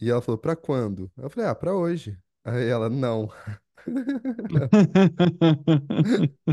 E 0.00 0.10
ela 0.10 0.22
falou: 0.22 0.38
"Pra 0.38 0.56
quando?" 0.56 1.10
Eu 1.16 1.30
falei: 1.30 1.48
"Ah, 1.50 1.54
pra 1.54 1.74
hoje." 1.74 2.18
Aí 2.44 2.68
ela: 2.68 2.90
"Não." 2.90 3.30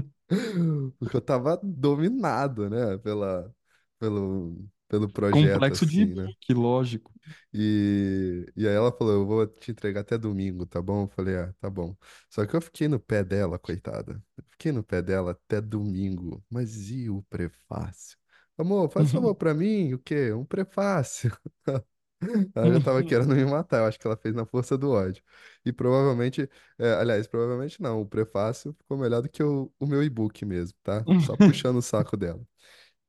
Porque 1.00 1.15
eu 1.15 1.22
tava 1.22 1.60
dominado, 1.63 2.69
né, 2.69 2.98
pela, 2.98 3.53
pelo, 4.00 4.68
pelo 4.88 5.10
projeto, 5.10 5.53
Complexo 5.53 5.86
de 5.86 6.01
assim, 6.01 6.13
né? 6.13 6.24
e-book, 6.24 6.53
lógico. 6.53 7.12
E, 7.53 8.46
e 8.56 8.68
aí 8.68 8.74
ela 8.74 8.91
falou, 8.91 9.13
eu 9.13 9.25
vou 9.25 9.48
te 9.48 9.72
entregar 9.72 10.01
até 10.01 10.18
domingo, 10.18 10.65
tá 10.65 10.82
bom? 10.82 11.03
Eu 11.03 11.08
falei, 11.10 11.38
ah, 11.38 11.53
tá 11.60 11.70
bom. 11.70 11.96
Só 12.29 12.46
que 12.46 12.56
eu 12.56 12.62
fiquei 12.62 12.88
no 12.88 13.00
pé 13.00 13.24
dela, 13.24 13.60
coitada. 13.60 14.22
Eu 14.38 14.44
fiquei 14.51 14.72
no 14.72 14.84
pé 14.84 15.01
dela 15.01 15.32
até 15.32 15.62
domingo. 15.62 16.44
Mas 16.50 16.89
e 16.89 17.10
o 17.10 17.22
prefácio? 17.24 18.18
Amor, 18.58 18.89
faz 18.89 19.12
favor 19.12 19.36
pra 19.36 19.53
mim, 19.53 19.94
o 19.94 20.00
quê? 20.00 20.34
Um 20.34 20.44
prefácio. 20.46 21.32
Ela 22.53 22.74
já 22.74 22.82
tava 22.82 23.03
querendo 23.03 23.34
me 23.34 23.46
matar, 23.46 23.79
eu 23.79 23.86
acho 23.86 23.98
que 23.98 24.06
ela 24.06 24.18
fez 24.18 24.36
na 24.36 24.46
força 24.46 24.77
do 24.77 24.91
ódio. 24.91 25.24
E 25.65 25.72
provavelmente, 25.72 26.50
é, 26.77 26.94
aliás, 26.94 27.27
provavelmente 27.27 27.82
não, 27.82 28.01
o 28.01 28.06
prefácio 28.06 28.74
ficou 28.74 28.98
melhor 28.98 29.22
do 29.22 29.29
que 29.29 29.41
o, 29.41 29.72
o 29.79 29.88
meu 29.88 30.03
e-book 30.03 30.44
mesmo, 30.46 30.77
tá? 30.84 31.08
Só 31.18 31.38
puxando 31.38 31.77
o 31.77 31.82
saco 31.82 32.18
dela. 32.18 32.41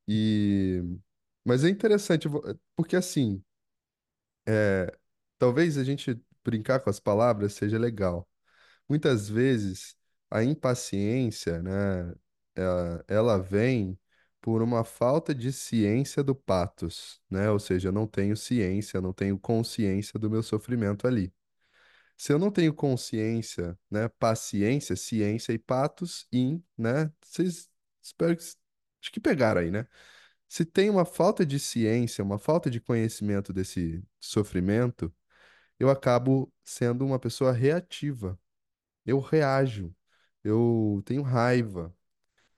E... 0.09 0.83
Mas 1.45 1.65
é 1.65 1.69
interessante, 1.71 2.29
porque 2.77 2.97
assim, 2.97 3.43
é, 4.47 4.93
talvez 5.39 5.79
a 5.79 5.85
gente 5.85 6.21
brincar 6.45 6.81
com 6.81 6.91
as 6.91 7.01
palavras 7.01 7.55
seja 7.55 7.79
legal. 7.79 8.29
Muitas 8.89 9.29
vezes 9.29 9.97
a 10.31 10.45
impaciência, 10.45 11.63
né, 11.63 12.15
ela, 12.57 13.05
ela 13.09 13.39
vem 13.39 13.99
por 14.41 14.63
uma 14.63 14.85
falta 14.85 15.35
de 15.35 15.53
ciência 15.53 16.23
do 16.25 16.35
patos, 16.35 17.21
né? 17.31 17.51
Ou 17.51 17.59
seja, 17.59 17.89
eu 17.89 17.93
não 17.93 18.07
tenho 18.07 18.37
ciência, 18.37 18.99
eu 18.99 19.03
não 19.03 19.13
tenho 19.13 19.39
consciência 19.39 20.19
do 20.19 20.31
meu 20.31 20.43
sofrimento 20.43 21.07
ali. 21.07 21.33
Se 22.17 22.33
eu 22.33 22.39
não 22.39 22.51
tenho 22.51 22.75
consciência, 22.75 23.79
né, 23.91 24.09
paciência, 24.09 24.97
ciência 24.97 25.53
e 25.53 25.59
patos, 25.59 26.27
in, 26.33 26.63
né? 26.77 27.13
Vocês 27.23 27.71
espero 28.03 28.37
que 28.37 28.45
acho 29.01 29.11
que 29.13 29.21
pegaram 29.21 29.61
aí, 29.61 29.71
né? 29.71 29.87
Se 30.49 30.65
tem 30.65 30.91
uma 30.91 31.05
falta 31.05 31.47
de 31.47 31.59
ciência, 31.61 32.25
uma 32.25 32.39
falta 32.39 32.71
de 32.71 32.81
conhecimento 32.81 33.53
desse 33.53 34.03
sofrimento, 34.21 35.15
eu 35.79 35.91
acabo 35.91 36.53
sendo 36.65 37.07
uma 37.07 37.19
pessoa 37.19 37.53
reativa. 37.53 38.39
Eu 39.07 39.21
reajo, 39.21 39.95
eu 40.45 41.03
tenho 41.07 41.23
raiva, 41.23 41.95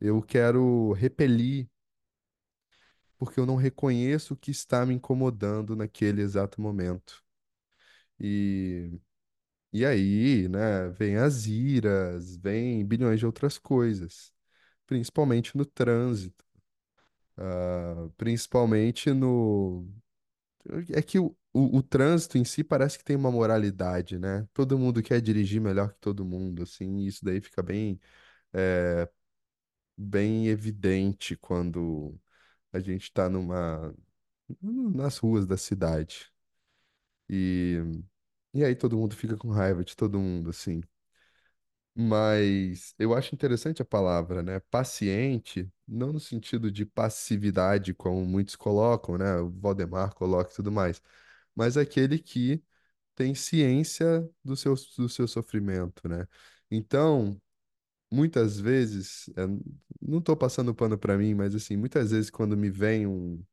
eu 0.00 0.22
quero 0.22 0.92
repelir, 0.94 1.68
porque 3.18 3.38
eu 3.38 3.46
não 3.46 3.56
reconheço 3.56 4.34
o 4.34 4.36
que 4.36 4.50
está 4.50 4.84
me 4.84 4.94
incomodando 4.94 5.76
naquele 5.76 6.22
exato 6.22 6.60
momento. 6.60 7.22
E, 8.20 9.00
e 9.72 9.86
aí, 9.86 10.48
né, 10.48 10.88
vem 10.90 11.16
as 11.16 11.46
iras, 11.46 12.36
vem 12.36 12.86
bilhões 12.86 13.20
de 13.20 13.26
outras 13.26 13.58
coisas, 13.58 14.31
principalmente 14.92 15.56
no 15.56 15.64
trânsito, 15.64 16.44
ah, 17.36 18.08
principalmente 18.16 19.12
no. 19.12 19.86
É 20.90 21.02
que 21.02 21.18
o, 21.18 21.36
o, 21.52 21.78
o 21.78 21.82
trânsito 21.82 22.38
em 22.38 22.44
si 22.44 22.62
parece 22.64 22.98
que 22.98 23.04
tem 23.04 23.16
uma 23.16 23.30
moralidade, 23.32 24.18
né? 24.18 24.46
Todo 24.54 24.78
mundo 24.78 25.02
quer 25.02 25.20
dirigir 25.20 25.60
melhor 25.60 25.92
que 25.92 26.00
todo 26.00 26.24
mundo, 26.24 26.62
assim, 26.62 26.98
e 26.98 27.06
isso 27.08 27.24
daí 27.24 27.40
fica 27.40 27.62
bem 27.62 28.00
bem 29.96 30.48
evidente 30.48 31.36
quando 31.36 32.18
a 32.72 32.80
gente 32.80 33.04
está 33.04 33.28
numa 33.28 33.94
nas 34.62 35.18
ruas 35.18 35.46
da 35.46 35.56
cidade. 35.56 36.32
E, 37.28 37.78
e 38.54 38.64
aí 38.64 38.74
todo 38.76 38.96
mundo 38.98 39.16
fica 39.16 39.36
com 39.36 39.50
raiva 39.50 39.84
de 39.84 39.96
todo 39.96 40.18
mundo, 40.20 40.50
assim. 40.50 40.82
Mas 41.94 42.94
eu 42.98 43.12
acho 43.14 43.34
interessante 43.34 43.82
a 43.82 43.84
palavra, 43.84 44.42
né? 44.42 44.60
Paciente, 44.70 45.70
não 45.86 46.10
no 46.12 46.18
sentido 46.20 46.70
de 46.72 46.86
passividade, 46.86 47.92
como 47.94 48.24
muitos 48.24 48.56
colocam, 48.56 49.18
né? 49.18 49.36
O 49.38 49.50
Valdemar 49.50 50.14
coloca 50.14 50.50
e 50.52 50.54
tudo 50.56 50.72
mais, 50.72 51.02
mas 51.54 51.76
aquele 51.76 52.18
que 52.18 52.62
tem 53.16 53.34
ciência 53.34 54.28
do 54.44 54.56
seu, 54.56 54.74
do 54.98 55.08
seu 55.08 55.28
sofrimento, 55.28 56.08
né? 56.08 56.26
Então, 56.70 57.40
muitas 58.10 58.60
vezes, 58.60 59.28
é, 59.36 59.46
não 60.00 60.18
estou 60.20 60.36
passando 60.36 60.74
pano 60.74 60.98
para 60.98 61.18
mim, 61.18 61.34
mas 61.34 61.54
assim, 61.54 61.76
muitas 61.76 62.10
vezes 62.12 62.30
quando 62.30 62.56
me 62.56 62.70
vem 62.70 63.06
um, 63.06 63.44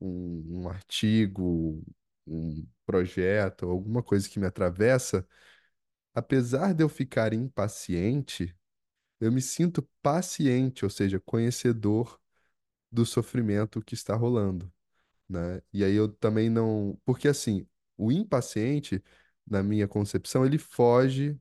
um, 0.00 0.62
um 0.64 0.68
artigo, 0.68 1.82
um 2.26 2.66
projeto, 2.86 3.68
alguma 3.68 4.02
coisa 4.02 4.28
que 4.28 4.38
me 4.38 4.46
atravessa, 4.46 5.26
apesar 6.14 6.74
de 6.74 6.82
eu 6.84 6.88
ficar 6.88 7.32
impaciente, 7.32 8.54
eu 9.20 9.32
me 9.32 9.42
sinto 9.42 9.82
paciente, 10.02 10.84
ou 10.84 10.90
seja, 10.90 11.20
conhecedor 11.20 12.20
do 12.90 13.06
sofrimento 13.06 13.82
que 13.82 13.94
está 13.94 14.14
rolando, 14.16 14.72
né? 15.28 15.62
E 15.72 15.84
aí 15.84 15.94
eu 15.94 16.08
também 16.08 16.50
não, 16.50 16.98
porque 17.04 17.28
assim, 17.28 17.66
o 17.96 18.12
impaciente, 18.12 19.02
na 19.46 19.62
minha 19.62 19.88
concepção, 19.88 20.46
ele 20.46 20.58
foge 20.58 21.38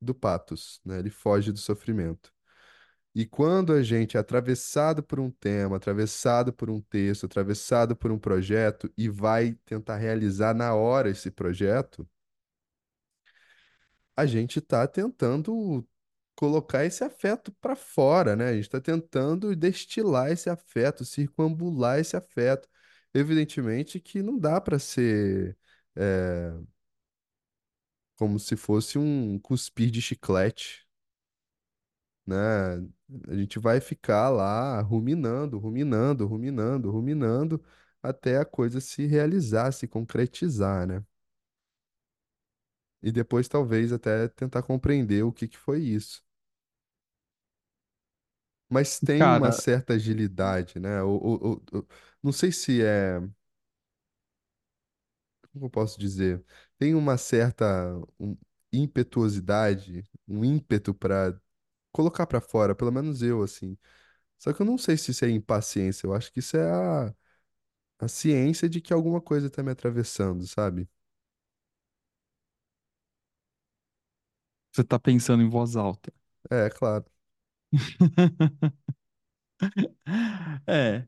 do 0.00 0.14
patos, 0.14 0.80
né? 0.84 0.98
Ele 0.98 1.10
foge 1.10 1.52
do 1.52 1.58
sofrimento. 1.58 2.32
E 3.14 3.26
quando 3.26 3.72
a 3.74 3.82
gente 3.82 4.16
é 4.16 4.20
atravessado 4.20 5.02
por 5.02 5.20
um 5.20 5.30
tema, 5.30 5.76
atravessado 5.76 6.52
por 6.52 6.70
um 6.70 6.80
texto, 6.80 7.26
atravessado 7.26 7.94
por 7.94 8.10
um 8.10 8.18
projeto 8.18 8.90
e 8.96 9.08
vai 9.08 9.54
tentar 9.66 9.96
realizar 9.98 10.54
na 10.54 10.74
hora 10.74 11.10
esse 11.10 11.30
projeto, 11.30 12.08
a 14.16 14.26
gente 14.26 14.58
está 14.58 14.86
tentando 14.86 15.86
colocar 16.34 16.84
esse 16.84 17.04
afeto 17.04 17.52
para 17.60 17.76
fora, 17.76 18.36
né? 18.36 18.48
A 18.50 18.54
gente 18.54 18.64
está 18.64 18.80
tentando 18.80 19.54
destilar 19.56 20.30
esse 20.32 20.50
afeto, 20.50 21.04
circunambular 21.04 21.98
esse 21.98 22.16
afeto. 22.16 22.68
Evidentemente 23.14 24.00
que 24.00 24.22
não 24.22 24.38
dá 24.38 24.60
para 24.60 24.78
ser 24.78 25.56
é, 25.96 26.52
como 28.16 28.38
se 28.38 28.56
fosse 28.56 28.98
um 28.98 29.38
cuspir 29.38 29.90
de 29.90 30.00
chiclete, 30.00 30.86
né? 32.26 32.36
A 33.28 33.34
gente 33.34 33.58
vai 33.58 33.80
ficar 33.80 34.30
lá 34.30 34.80
ruminando, 34.80 35.58
ruminando, 35.58 36.26
ruminando, 36.26 36.90
ruminando, 36.90 37.62
até 38.02 38.38
a 38.38 38.44
coisa 38.44 38.80
se 38.80 39.06
realizar, 39.06 39.72
se 39.72 39.86
concretizar, 39.88 40.86
né? 40.86 41.04
E 43.02 43.12
depois 43.12 43.48
talvez 43.48 43.92
até 43.92 44.28
tentar 44.28 44.62
compreender 44.62 45.22
o 45.24 45.32
que 45.32 45.48
que 45.48 45.58
foi 45.58 45.80
isso. 45.82 46.22
Mas 48.68 48.98
tem 49.00 49.28
uma 49.30 49.52
Cara, 49.52 49.52
certa 49.52 49.94
agilidade, 49.94 50.78
né? 50.80 51.02
O, 51.02 51.10
o, 51.16 51.52
o- 51.54 51.78
o- 51.80 51.86
não 52.22 52.32
sei 52.32 52.50
se 52.52 52.82
é, 52.82 53.20
como 55.52 55.66
eu 55.66 55.70
posso 55.70 55.98
dizer, 55.98 56.42
tem 56.78 56.94
uma 56.94 57.16
certa 57.18 57.66
um, 58.18 58.36
impetuosidade, 58.72 60.04
um 60.26 60.44
ímpeto 60.44 60.94
para 60.94 61.38
colocar 61.92 62.26
para 62.26 62.40
fora, 62.40 62.74
pelo 62.74 62.92
menos 62.92 63.22
eu, 63.22 63.42
assim. 63.42 63.76
Só 64.38 64.52
que 64.52 64.62
eu 64.62 64.66
não 64.66 64.78
sei 64.78 64.96
se 64.98 65.12
isso 65.12 65.24
é 65.26 65.30
impaciência, 65.30 66.06
eu 66.06 66.14
acho 66.14 66.32
que 66.32 66.40
isso 66.40 66.56
é 66.56 66.70
a, 66.70 67.14
a 68.00 68.08
ciência 68.08 68.68
de 68.68 68.80
que 68.80 68.92
alguma 68.94 69.20
coisa 69.22 69.50
tá 69.50 69.62
me 69.62 69.72
atravessando, 69.72 70.46
sabe? 70.46 70.88
Você 74.72 74.84
tá 74.84 74.98
pensando 74.98 75.42
em 75.42 75.48
voz 75.48 75.76
alta. 75.76 76.12
É, 76.50 76.70
claro. 76.70 77.04
É, 80.66 81.06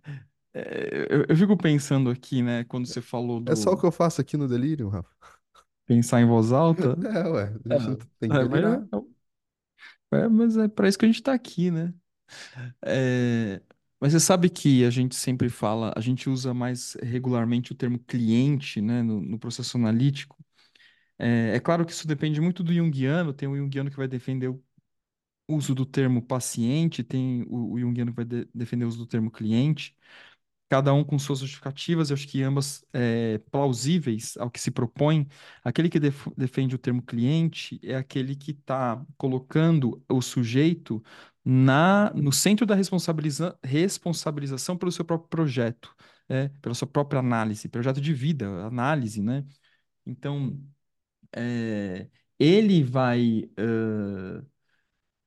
é, 0.55 1.07
eu, 1.11 1.27
eu 1.29 1.37
fico 1.37 1.57
pensando 1.57 2.11
aqui, 2.11 2.43
né, 2.43 2.65
quando 2.65 2.87
você 2.87 3.03
falou 3.03 3.41
É 3.47 3.55
só 3.57 3.73
o 3.73 3.77
do 3.77 3.79
que 3.79 3.87
eu 3.87 3.93
faço 3.93 4.21
aqui 4.21 4.37
no 4.37 4.47
Delirium, 4.49 4.89
Rafa. 4.89 5.11
pensar 5.87 6.21
em 6.21 6.27
voz 6.27 6.53
alta. 6.53 6.97
É, 7.07 7.29
ué, 7.29 7.55
a 7.65 7.69
É, 7.71 7.77
gente 7.77 7.89
não 7.89 7.97
tem 8.19 8.31
que 8.33 8.39
é, 8.39 8.45
mas, 8.45 8.63
delirar. 8.63 8.83
é, 10.13 10.17
é, 10.19 10.29
mas 10.29 10.57
é 10.57 10.69
para 10.69 10.89
isso 10.89 10.99
que 10.99 11.05
a 11.05 11.09
gente 11.09 11.23
tá 11.23 11.33
aqui, 11.35 11.71
né? 11.71 11.93
É, 12.85 13.61
mas 14.01 14.13
você 14.13 14.21
sabe 14.21 14.51
que 14.51 14.85
a 14.85 14.91
gente 14.91 15.15
sempre 15.17 15.49
fala, 15.51 15.93
a 15.97 16.01
gente 16.01 16.29
usa 16.31 16.55
mais 16.55 16.95
regularmente 17.03 17.73
o 17.73 17.75
termo 17.75 17.99
cliente, 18.01 18.81
né, 18.81 19.03
no, 19.03 19.21
no 19.21 19.39
processo 19.39 19.77
analítico. 19.79 20.44
É, 21.19 21.57
é 21.57 21.61
claro 21.61 21.85
que 21.87 21.93
isso 21.93 22.07
depende 22.07 22.41
muito 22.41 22.63
do 22.63 22.73
Jungiano, 22.73 23.33
tem 23.33 23.49
o 23.49 23.57
Jungiano 23.57 23.91
que 23.91 23.97
vai 23.97 24.09
defender 24.09 24.49
o 24.49 24.63
uso 25.49 25.75
do 25.75 25.87
termo 25.87 26.23
paciente, 26.23 27.05
tem 27.05 27.45
o, 27.49 27.75
o 27.75 27.95
que 27.95 28.13
vai 28.13 28.25
de- 28.25 28.49
defender 28.55 28.85
o 28.85 28.89
uso 28.89 28.99
do 28.99 29.07
termo 29.07 29.31
cliente. 29.31 29.97
cada 30.71 30.93
um 30.95 31.05
com 31.05 31.19
suas 31.19 31.41
justificativas, 31.41 32.11
eu 32.11 32.15
acho 32.15 32.29
que 32.29 32.43
ambas 32.43 32.85
é, 32.93 33.39
plausíveis 33.53 34.37
ao 34.39 34.51
que 34.51 34.61
se 34.61 34.71
propõe. 34.71 35.29
Aquele 35.65 35.89
que 35.91 36.01
def- 36.01 36.29
defende 36.37 36.75
o 36.75 36.79
termo 36.79 37.03
cliente 37.03 37.81
é 37.85 37.97
aquele 37.97 38.37
que 38.37 38.53
está 38.53 39.05
colocando 39.17 40.03
o 40.09 40.23
sujeito 40.23 41.03
na, 41.45 42.13
no 42.15 42.33
centro 42.33 42.67
da 42.67 42.75
responsabiliza, 42.75 43.59
responsabilização 43.65 44.77
pelo 44.77 44.93
seu 44.93 45.05
próprio 45.05 45.29
projeto, 45.29 45.95
é, 46.29 46.49
pela 46.63 46.75
sua 46.75 46.89
própria 46.89 47.21
análise, 47.21 47.69
projeto 47.69 48.01
de 48.01 48.13
vida, 48.15 48.49
análise, 48.67 49.23
né? 49.23 49.45
Então, 50.07 50.59
é, 51.37 52.09
ele 52.39 52.83
vai 52.83 53.51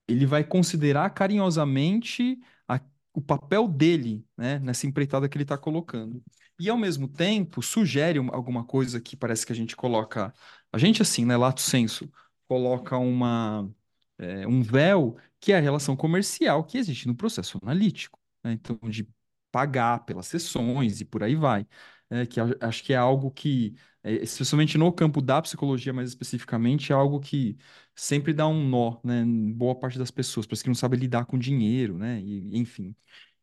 ele 0.07 0.25
vai 0.25 0.43
considerar 0.43 1.09
carinhosamente 1.11 2.39
a- 2.67 2.79
o 3.13 3.21
papel 3.21 3.67
dele, 3.67 4.25
né, 4.37 4.59
nessa 4.59 4.85
empreitada 4.87 5.27
que 5.27 5.37
ele 5.37 5.43
está 5.43 5.57
colocando. 5.57 6.23
E, 6.59 6.69
ao 6.69 6.77
mesmo 6.77 7.07
tempo, 7.07 7.61
sugere 7.61 8.19
um- 8.19 8.33
alguma 8.33 8.63
coisa 8.63 8.99
que 9.01 9.15
parece 9.15 9.45
que 9.45 9.51
a 9.51 9.55
gente 9.55 9.75
coloca. 9.75 10.33
A 10.71 10.77
gente, 10.77 11.01
assim, 11.01 11.25
né, 11.25 11.35
lato 11.37 11.61
sensu, 11.61 12.09
coloca 12.47 12.97
uma, 12.97 13.69
é, 14.17 14.47
um 14.47 14.61
véu 14.63 15.17
que 15.39 15.51
é 15.51 15.57
a 15.57 15.59
relação 15.59 15.95
comercial 15.95 16.63
que 16.63 16.77
existe 16.77 17.07
no 17.07 17.15
processo 17.15 17.59
analítico. 17.61 18.19
né? 18.43 18.53
Então, 18.53 18.77
de 18.89 19.07
pagar 19.51 20.05
pelas 20.05 20.27
sessões 20.27 21.01
e 21.01 21.05
por 21.05 21.23
aí 21.23 21.35
vai. 21.35 21.67
É, 22.09 22.25
que 22.25 22.39
acho 22.61 22.83
que 22.85 22.93
é 22.93 22.95
algo 22.95 23.29
que, 23.31 23.75
é, 24.03 24.13
especialmente 24.23 24.77
no 24.77 24.91
campo 24.93 25.21
da 25.21 25.41
psicologia, 25.41 25.91
mais 25.93 26.07
especificamente, 26.09 26.91
é 26.91 26.95
algo 26.95 27.19
que 27.19 27.57
sempre 27.95 28.33
dá 28.33 28.47
um 28.47 28.65
nó, 28.67 28.97
né, 29.03 29.21
em 29.23 29.51
boa 29.51 29.75
parte 29.75 29.99
das 29.99 30.09
pessoas, 30.11 30.45
parece 30.45 30.63
que 30.63 30.69
não 30.69 30.75
sabe 30.75 30.95
lidar 30.97 31.25
com 31.25 31.37
dinheiro, 31.37 31.97
né, 31.97 32.21
e, 32.21 32.57
enfim. 32.57 32.95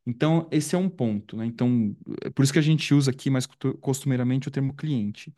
Então, 0.06 0.48
esse 0.52 0.74
é 0.76 0.78
um 0.78 0.88
ponto, 0.88 1.36
né? 1.36 1.46
Então, 1.46 1.96
é 2.22 2.30
por 2.30 2.44
isso 2.44 2.52
que 2.52 2.58
a 2.58 2.62
gente 2.62 2.94
usa 2.94 3.10
aqui 3.10 3.30
mais 3.30 3.46
costu- 3.46 3.76
costumeiramente 3.78 4.48
o 4.48 4.50
termo 4.52 4.74
cliente. 4.74 5.34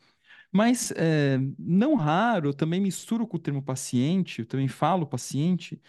Mas, 0.51 0.91
é, 0.93 1.39
não 1.59 1.95
raro, 1.95 2.49
eu 2.49 2.53
também 2.53 2.81
misturo 2.81 3.27
com 3.27 3.37
o 3.37 3.39
termo 3.39 3.61
paciente, 3.63 4.41
eu 4.41 4.45
também 4.47 4.67
falo 4.67 5.07
paciente, 5.07 5.81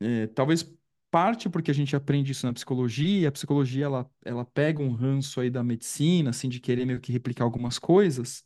é, 0.00 0.26
talvez 0.28 0.62
parte 1.12 1.50
porque 1.50 1.70
a 1.72 1.74
gente 1.74 1.96
aprende 1.96 2.32
isso 2.32 2.46
na 2.46 2.54
psicologia, 2.54 3.28
a 3.30 3.32
psicologia, 3.32 3.86
ela, 3.86 4.10
ela 4.24 4.46
pega 4.46 4.82
um 4.82 4.92
ranço 4.92 5.40
aí 5.40 5.50
da 5.50 5.64
medicina, 5.64 6.30
assim, 6.30 6.48
de 6.50 6.60
querer 6.60 6.86
meio 6.86 7.00
que 7.00 7.12
replicar 7.12 7.44
algumas 7.44 7.78
coisas, 7.78 8.44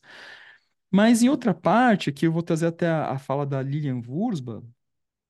mas 0.90 1.22
em 1.22 1.28
outra 1.28 1.54
parte, 1.54 2.10
aqui 2.10 2.26
eu 2.26 2.32
vou 2.32 2.42
trazer 2.42 2.66
até 2.66 2.88
a, 2.88 3.12
a 3.12 3.18
fala 3.18 3.46
da 3.46 3.62
Lilian 3.62 4.00
Wurzba, 4.06 4.62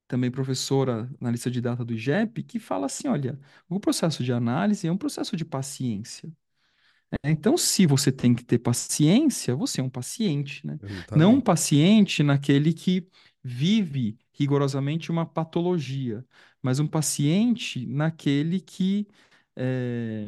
também 0.09 0.31
professora 0.31 1.11
na 1.20 1.31
lista 1.31 1.51
de 1.51 1.61
data 1.61 1.85
do 1.85 1.94
IGEP, 1.94 2.42
que 2.44 2.59
fala 2.61 2.87
assim: 2.87 3.09
olha, 3.09 3.38
o 3.68 3.81
processo 3.81 4.25
de 4.25 4.33
análise 4.33 4.87
é 4.88 4.92
um 4.92 4.99
processo 4.99 5.37
de 5.37 5.44
paciência. 5.44 6.29
né? 7.25 7.31
Então, 7.33 7.57
se 7.57 7.87
você 7.87 8.12
tem 8.12 8.35
que 8.35 8.44
ter 8.44 8.59
paciência, 8.59 9.55
você 9.55 9.81
é 9.81 9.85
um 9.85 9.90
paciente, 9.90 10.66
né? 10.66 10.79
Não 11.14 11.35
um 11.35 11.40
paciente 11.40 12.22
naquele 12.22 12.72
que 12.72 13.09
vive 13.42 14.18
rigorosamente 14.33 15.11
uma 15.11 15.25
patologia, 15.27 16.25
mas 16.66 16.81
um 16.81 16.87
paciente 16.88 17.87
naquele 17.87 18.61
que 18.61 19.09
eh, 19.57 20.26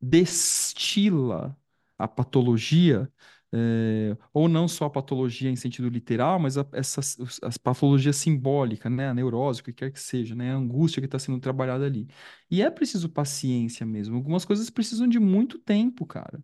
destila 0.00 1.56
a 1.98 2.06
patologia, 2.08 3.10
eh, 3.52 4.16
ou 4.32 4.48
não 4.48 4.68
só 4.68 4.84
a 4.86 4.90
patologia 4.90 5.50
em 5.50 5.56
sentido 5.56 5.88
literal, 5.88 6.38
mas 6.38 6.56
a, 6.58 6.66
essas, 6.72 7.16
as 7.42 7.56
patologias 7.58 8.16
simbólicas, 8.16 8.92
né? 8.92 9.08
A 9.08 9.14
neurose, 9.14 9.60
o 9.60 9.64
que 9.64 9.72
quer 9.72 9.90
que 9.92 10.00
seja, 10.00 10.34
né? 10.34 10.52
A 10.52 10.56
angústia 10.56 11.00
que 11.00 11.06
está 11.06 11.18
sendo 11.18 11.40
trabalhada 11.40 11.84
ali. 11.86 12.06
E 12.50 12.62
é 12.62 12.70
preciso 12.70 13.08
paciência 13.08 13.84
mesmo. 13.86 14.16
Algumas 14.16 14.44
coisas 14.44 14.70
precisam 14.70 15.08
de 15.08 15.18
muito 15.18 15.58
tempo, 15.58 16.06
cara. 16.06 16.42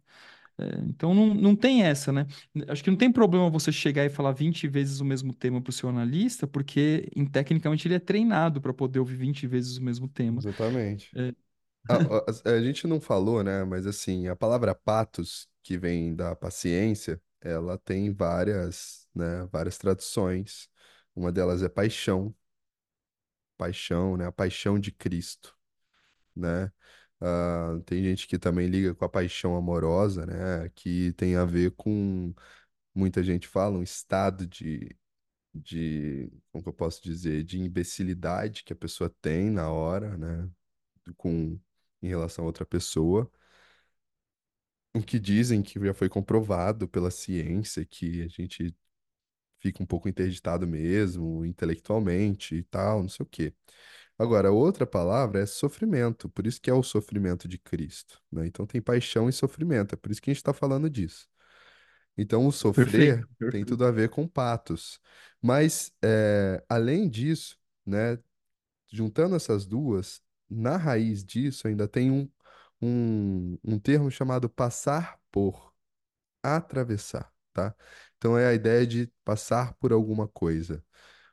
É, 0.58 0.64
então 0.88 1.12
não, 1.14 1.34
não 1.34 1.56
tem 1.56 1.82
essa, 1.82 2.12
né? 2.12 2.26
Acho 2.68 2.82
que 2.84 2.90
não 2.90 2.96
tem 2.96 3.10
problema 3.12 3.50
você 3.50 3.72
chegar 3.72 4.04
e 4.04 4.08
falar 4.10 4.32
20 4.32 4.68
vezes 4.68 5.00
o 5.00 5.04
mesmo 5.04 5.32
tema 5.34 5.60
para 5.60 5.70
o 5.70 5.72
seu 5.72 5.88
analista, 5.88 6.46
porque 6.46 7.10
em, 7.16 7.26
tecnicamente 7.26 7.88
ele 7.88 7.94
é 7.94 7.98
treinado 7.98 8.60
para 8.60 8.72
poder 8.72 9.00
ouvir 9.00 9.16
20 9.16 9.46
vezes 9.46 9.76
o 9.78 9.82
mesmo 9.84 10.08
tema. 10.08 10.44
Exatamente. 10.44 11.16
É, 11.16 11.34
A, 11.88 11.96
a- 11.96 12.52
a 12.56 12.62
gente 12.62 12.86
não 12.88 13.00
falou, 13.00 13.42
né? 13.44 13.64
Mas 13.64 13.86
assim, 13.86 14.28
a 14.28 14.36
palavra 14.36 14.74
patos, 14.74 15.48
que 15.62 15.78
vem 15.78 16.14
da 16.16 16.36
paciência, 16.36 17.22
ela 17.40 17.78
tem 17.78 18.12
várias, 18.12 19.08
né? 19.14 19.46
Várias 19.52 19.78
traduções. 19.78 20.68
Uma 21.16 21.32
delas 21.32 21.62
é 21.62 21.68
paixão, 21.68 22.34
paixão, 23.56 24.16
né? 24.16 24.26
A 24.26 24.32
paixão 24.32 24.78
de 24.78 24.92
Cristo, 24.92 25.56
né? 26.36 26.72
Ah, 27.26 27.80
tem 27.86 28.02
gente 28.04 28.26
que 28.26 28.38
também 28.38 28.66
liga 28.68 28.94
com 28.94 29.04
a 29.04 29.08
paixão 29.08 29.56
amorosa, 29.56 30.26
né? 30.26 30.68
Que 30.74 31.12
tem 31.14 31.36
a 31.36 31.44
ver 31.44 31.70
com, 31.72 32.34
muita 32.94 33.22
gente 33.24 33.48
fala, 33.48 33.78
um 33.78 33.82
estado 33.82 34.46
de, 34.46 34.96
de, 35.54 36.30
como 36.52 36.62
que 36.64 36.68
eu 36.70 36.74
posso 36.74 37.02
dizer, 37.02 37.44
de 37.44 37.60
imbecilidade 37.60 38.64
que 38.64 38.72
a 38.74 38.76
pessoa 38.76 39.10
tem 39.22 39.50
na 39.50 39.70
hora, 39.70 40.16
né? 40.18 40.50
Com, 41.18 41.60
em 42.02 42.08
relação 42.08 42.44
a 42.44 42.48
outra 42.48 42.66
pessoa. 42.66 43.30
O 44.94 45.02
que 45.02 45.18
dizem 45.18 45.62
que 45.62 45.78
já 45.84 45.92
foi 45.94 46.08
comprovado 46.08 46.88
pela 46.88 47.10
ciência, 47.10 47.84
que 47.84 48.22
a 48.22 48.28
gente 48.28 48.74
fica 49.60 49.82
um 49.82 49.86
pouco 49.86 50.08
interditado 50.08 50.66
mesmo, 50.68 51.44
intelectualmente 51.46 52.56
e 52.56 52.64
tal, 52.64 53.02
não 53.02 53.08
sei 53.10 53.24
o 53.24 53.28
quê. 53.28 53.54
Agora, 54.18 54.52
outra 54.52 54.86
palavra 54.86 55.40
é 55.40 55.46
sofrimento, 55.46 56.28
por 56.28 56.46
isso 56.46 56.60
que 56.60 56.70
é 56.70 56.74
o 56.74 56.82
sofrimento 56.82 57.48
de 57.48 57.58
Cristo, 57.58 58.22
né? 58.30 58.46
Então 58.46 58.66
tem 58.66 58.80
paixão 58.80 59.28
e 59.28 59.32
sofrimento, 59.32 59.94
é 59.94 59.96
por 59.96 60.10
isso 60.10 60.22
que 60.22 60.30
a 60.30 60.32
gente 60.32 60.40
está 60.40 60.52
falando 60.54 60.88
disso. 60.88 61.28
Então 62.16 62.46
o 62.46 62.52
sofrer 62.52 63.22
perfeito, 63.22 63.28
tem 63.50 63.64
perfeito. 63.64 63.66
tudo 63.66 63.84
a 63.84 63.90
ver 63.90 64.08
com 64.10 64.26
patos. 64.28 65.00
Mas, 65.42 65.92
é, 66.02 66.62
além 66.68 67.08
disso, 67.08 67.58
né, 67.84 68.18
juntando 68.92 69.36
essas 69.36 69.66
duas, 69.66 70.22
na 70.48 70.76
raiz 70.76 71.24
disso 71.24 71.68
ainda 71.68 71.88
tem 71.88 72.10
um, 72.10 72.30
um, 72.80 73.58
um 73.64 73.78
termo 73.78 74.10
chamado 74.10 74.48
passar 74.48 75.20
por, 75.30 75.74
atravessar, 76.42 77.32
tá? 77.52 77.74
Então 78.18 78.38
é 78.38 78.46
a 78.46 78.54
ideia 78.54 78.86
de 78.86 79.12
passar 79.24 79.74
por 79.74 79.92
alguma 79.92 80.28
coisa. 80.28 80.84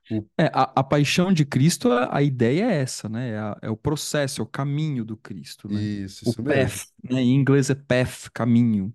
O, 0.09 0.27
É, 0.37 0.45
a, 0.47 0.63
a 0.81 0.83
paixão 0.83 1.31
de 1.33 1.45
Cristo, 1.45 1.91
a, 1.91 2.17
a 2.17 2.21
ideia 2.23 2.65
é 2.65 2.77
essa, 2.81 3.07
né? 3.09 3.31
É, 3.31 3.37
a- 3.39 3.57
é 3.63 3.69
o 3.69 3.77
processo, 3.77 4.41
é 4.41 4.43
o 4.43 4.47
caminho 4.47 5.05
do 5.05 5.17
Cristo, 5.17 5.69
né? 5.69 5.87
isso, 6.05 6.23
O 6.23 6.33
isso 6.33 6.43
mesmo. 6.43 6.71
path, 6.73 6.87
né? 7.03 7.21
Em 7.21 7.35
inglês 7.35 7.69
é 7.69 7.75
path, 7.75 8.29
caminho. 8.33 8.93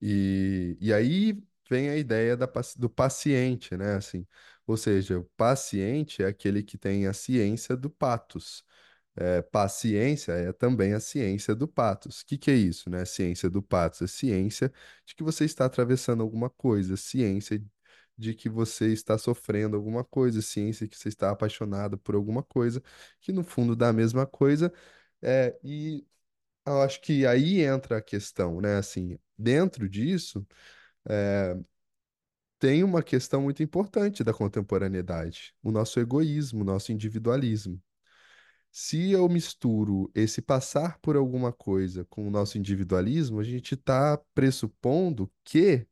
E, 0.00 0.76
e 0.80 0.92
aí 0.92 1.42
vem 1.68 1.88
a 1.90 1.96
ideia 1.96 2.36
da, 2.36 2.46
do 2.76 2.88
paciente, 2.90 3.76
né? 3.76 3.94
Assim, 3.96 4.26
ou 4.66 4.76
seja, 4.76 5.18
o 5.18 5.24
paciente 5.36 6.22
é 6.22 6.26
aquele 6.26 6.62
que 6.62 6.76
tem 6.78 7.06
a 7.06 7.12
ciência 7.12 7.76
do 7.76 7.88
patos. 7.90 8.64
É, 9.16 9.40
paciência 9.42 10.32
é 10.32 10.52
também 10.52 10.92
a 10.94 11.00
ciência 11.00 11.54
do 11.54 11.66
patos. 11.68 12.20
O 12.22 12.26
que 12.26 12.36
que 12.38 12.50
é 12.50 12.54
isso, 12.54 12.90
né? 12.90 13.04
Ciência 13.06 13.48
do 13.50 13.62
patos 13.62 14.02
é 14.02 14.06
ciência 14.08 14.72
de 15.06 15.14
que 15.14 15.22
você 15.24 15.44
está 15.46 15.64
atravessando 15.66 16.22
alguma 16.22 16.50
coisa, 16.50 16.96
ciência 16.96 17.58
de 18.16 18.34
que 18.34 18.48
você 18.48 18.92
está 18.92 19.18
sofrendo 19.18 19.76
alguma 19.76 20.04
coisa, 20.04 20.42
ciência 20.42 20.88
que 20.88 20.96
você 20.96 21.08
está 21.08 21.30
apaixonado 21.30 21.98
por 21.98 22.14
alguma 22.14 22.42
coisa, 22.42 22.82
que 23.20 23.32
no 23.32 23.44
fundo 23.44 23.76
dá 23.76 23.88
a 23.90 23.92
mesma 23.92 24.26
coisa. 24.26 24.72
É, 25.22 25.58
e 25.64 26.06
eu 26.66 26.82
acho 26.82 27.00
que 27.00 27.26
aí 27.26 27.60
entra 27.62 27.98
a 27.98 28.02
questão, 28.02 28.60
né? 28.60 28.76
Assim, 28.76 29.18
dentro 29.38 29.88
disso, 29.88 30.46
tem 32.58 32.82
uma 32.82 33.02
questão 33.02 33.42
muito 33.42 33.62
importante 33.62 34.24
da 34.24 34.32
contemporaneidade, 34.32 35.54
o 35.62 35.70
nosso 35.70 36.00
egoísmo, 36.00 36.62
o 36.62 36.64
nosso 36.64 36.92
individualismo. 36.92 37.80
Se 38.70 39.10
eu 39.12 39.28
misturo 39.28 40.10
esse 40.14 40.42
passar 40.42 40.98
por 41.00 41.16
alguma 41.16 41.52
coisa 41.52 42.04
com 42.06 42.26
o 42.26 42.30
nosso 42.30 42.58
individualismo, 42.58 43.40
a 43.40 43.44
gente 43.44 43.74
está 43.74 44.18
pressupondo 44.34 45.32
que 45.44 45.86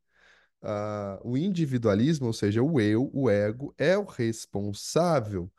ah, 0.65 1.21
o 1.25 1.37
individualismo, 1.37 2.29
ou 2.29 2.35
seja, 2.35 2.63
o 2.63 2.81
eu, 2.81 3.11
o 3.15 3.31
ego, 3.31 3.75
é 3.79 3.99
o 3.99 4.05
responsável 4.05 5.53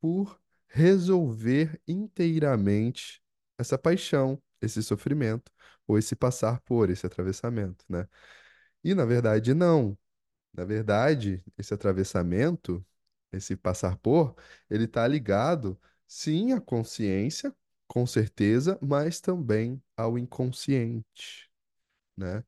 por 0.00 0.40
resolver 0.68 1.80
inteiramente 1.86 3.22
essa 3.58 3.78
paixão, 3.78 4.42
esse 4.60 4.82
sofrimento, 4.82 5.52
ou 5.86 5.98
esse 5.98 6.16
passar 6.16 6.60
por, 6.62 6.90
esse 6.90 7.06
atravessamento, 7.06 7.84
né? 7.88 8.08
E 8.84 8.94
na 8.94 9.04
verdade, 9.04 9.54
não. 9.54 9.98
Na 10.52 10.64
verdade, 10.64 11.44
esse 11.58 11.74
atravessamento, 11.74 12.84
esse 13.32 13.56
passar 13.56 13.96
por, 13.98 14.36
ele 14.70 14.84
está 14.84 15.06
ligado, 15.08 15.80
sim, 16.06 16.52
à 16.52 16.60
consciência, 16.60 17.54
com 17.88 18.06
certeza, 18.06 18.78
mas 18.82 19.20
também 19.20 19.82
ao 19.96 20.18
inconsciente, 20.18 21.50
né? 22.16 22.44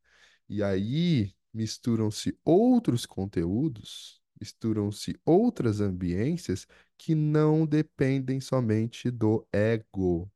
E 0.49 0.63
aí 0.63 1.35
misturam-se 1.55 2.39
outros 2.45 3.07
conteúdos, 3.07 4.21
misturam-se 4.41 5.19
outras 5.25 5.81
ambiências 5.81 6.67
que 6.99 7.15
não 7.15 7.67
dependem 7.67 8.41
somente 8.41 9.11
do 9.11 9.47
ego. 9.53 10.31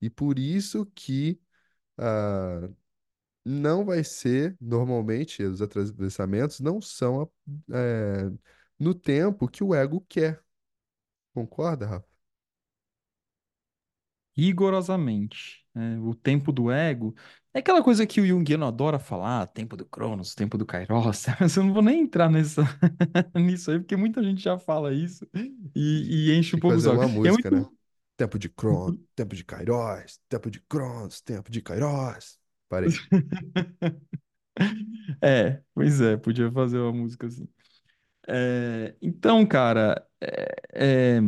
E 0.00 0.10
por 0.10 0.38
isso 0.38 0.86
que 0.94 1.40
ah, 1.98 2.68
não 3.44 3.84
vai 3.84 4.04
ser, 4.04 4.56
normalmente, 4.60 5.42
os 5.42 5.62
atravessamentos 5.62 6.60
não 6.60 6.80
são 6.80 7.30
é, 7.72 8.30
no 8.78 8.94
tempo 8.94 9.48
que 9.48 9.62
o 9.64 9.74
ego 9.74 10.00
quer. 10.08 10.42
Concorda, 11.34 11.86
Rafa? 11.86 12.13
Rigorosamente. 14.36 15.64
né? 15.74 15.98
O 16.00 16.14
tempo 16.14 16.52
do 16.52 16.70
ego 16.70 17.14
é 17.52 17.60
aquela 17.60 17.82
coisa 17.82 18.06
que 18.06 18.20
o 18.20 18.26
Jungiano 18.26 18.66
adora 18.66 18.98
falar, 18.98 19.46
tempo 19.46 19.76
do 19.76 19.84
Cronos, 19.86 20.34
tempo 20.34 20.58
do 20.58 20.66
Kairos, 20.66 21.24
mas 21.40 21.56
eu 21.56 21.64
não 21.64 21.72
vou 21.72 21.82
nem 21.82 22.00
entrar 22.00 22.28
nessa, 22.28 22.62
nisso 23.34 23.70
aí, 23.70 23.78
porque 23.78 23.96
muita 23.96 24.22
gente 24.22 24.42
já 24.42 24.58
fala 24.58 24.92
isso 24.92 25.26
e, 25.74 26.30
e 26.30 26.36
enche 26.36 26.56
um 26.56 26.60
pouco 26.60 26.76
os 26.76 26.86
uma 26.86 26.98
olhos. 26.98 27.12
É 27.12 27.14
música, 27.14 27.50
né? 27.50 27.56
muito. 27.58 27.74
Tempo 28.16 28.38
de 28.38 28.48
Cronos, 28.48 28.98
tempo 29.14 29.34
de 29.34 29.44
Kairos, 29.44 30.20
tempo 30.28 30.50
de 30.50 30.60
Cronos, 30.60 31.20
tempo 31.20 31.50
de 31.50 31.60
Kairos. 31.60 32.38
Parei. 32.68 32.90
É, 35.20 35.60
pois 35.74 36.00
é, 36.00 36.16
podia 36.16 36.50
fazer 36.52 36.78
uma 36.78 36.92
música 36.92 37.26
assim. 37.26 37.48
É, 38.26 38.94
então, 39.02 39.44
cara, 39.46 40.06
é, 40.20 41.16
é, 41.16 41.20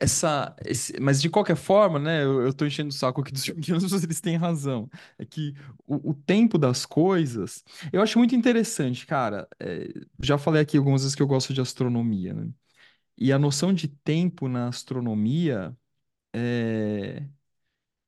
essa, 0.00 0.56
esse- 0.64 0.98
mas 1.00 1.20
de 1.22 1.30
qualquer 1.30 1.56
forma, 1.56 1.98
né, 1.98 2.24
eu, 2.24 2.42
eu 2.42 2.54
tô 2.54 2.66
enchendo 2.66 2.88
o 2.90 2.92
saco 2.92 3.20
aqui 3.20 3.32
dos 3.32 3.44
junguianos, 3.46 4.02
eles 4.04 4.20
têm 4.20 4.36
razão. 4.36 4.88
É 5.18 5.24
que 5.26 5.54
o, 5.86 6.10
o 6.10 6.14
tempo 6.14 6.58
das 6.58 6.86
coisas, 6.86 7.64
eu 7.92 8.02
acho 8.02 8.18
muito 8.18 8.34
interessante, 8.34 9.06
cara. 9.06 9.48
é, 9.60 9.88
já 10.22 10.38
falei 10.38 10.62
aqui 10.62 10.76
algumas 10.78 11.02
vezes 11.02 11.14
que 11.14 11.22
eu 11.22 11.26
gosto 11.28 11.54
de 11.54 11.60
astronomia, 11.60 12.34
né? 12.34 12.50
E 13.18 13.32
a 13.32 13.38
noção 13.38 13.72
de 13.74 13.88
tempo 13.88 14.48
na 14.48 14.68
astronomia 14.68 15.76
é, 16.34 17.24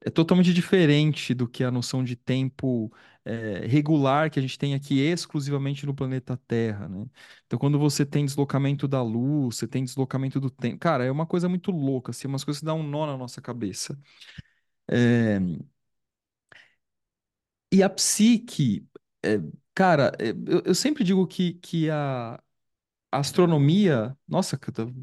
é 0.04 0.10
totalmente 0.10 0.52
diferente 0.52 1.34
do 1.34 1.48
que 1.48 1.64
a 1.64 1.70
noção 1.70 2.02
de 2.04 2.16
tempo 2.16 2.92
é, 3.24 3.66
regular 3.66 4.30
que 4.30 4.38
a 4.38 4.42
gente 4.42 4.58
tem 4.58 4.74
aqui 4.74 5.00
exclusivamente 5.00 5.86
no 5.86 5.94
planeta 5.94 6.36
Terra, 6.48 6.88
né? 6.88 7.06
Então, 7.46 7.58
quando 7.58 7.78
você 7.78 8.04
tem 8.06 8.24
deslocamento 8.26 8.88
da 8.88 9.02
luz, 9.02 9.56
você 9.58 9.68
tem 9.68 9.84
deslocamento 9.84 10.40
do 10.40 10.50
tempo, 10.50 10.78
cara, 10.78 11.04
é 11.04 11.10
uma 11.10 11.26
coisa 11.26 11.48
muito 11.48 11.70
louca, 11.70 12.10
assim, 12.10 12.26
umas 12.28 12.44
coisas 12.44 12.60
que 12.60 12.66
dão 12.66 12.80
um 12.80 12.82
nó 12.88 13.06
na 13.06 13.16
nossa 13.16 13.40
cabeça. 13.40 13.98
É, 14.90 15.38
e 17.72 17.82
a 17.82 17.88
psique, 17.90 18.86
é, 19.24 19.38
cara, 19.74 20.12
é, 20.18 20.30
eu, 20.30 20.62
eu 20.66 20.74
sempre 20.74 21.04
digo 21.04 21.26
que, 21.26 21.54
que 21.54 21.90
a 21.90 22.42
a 23.12 23.20
astronomia, 23.20 24.16
nossa, 24.28 24.58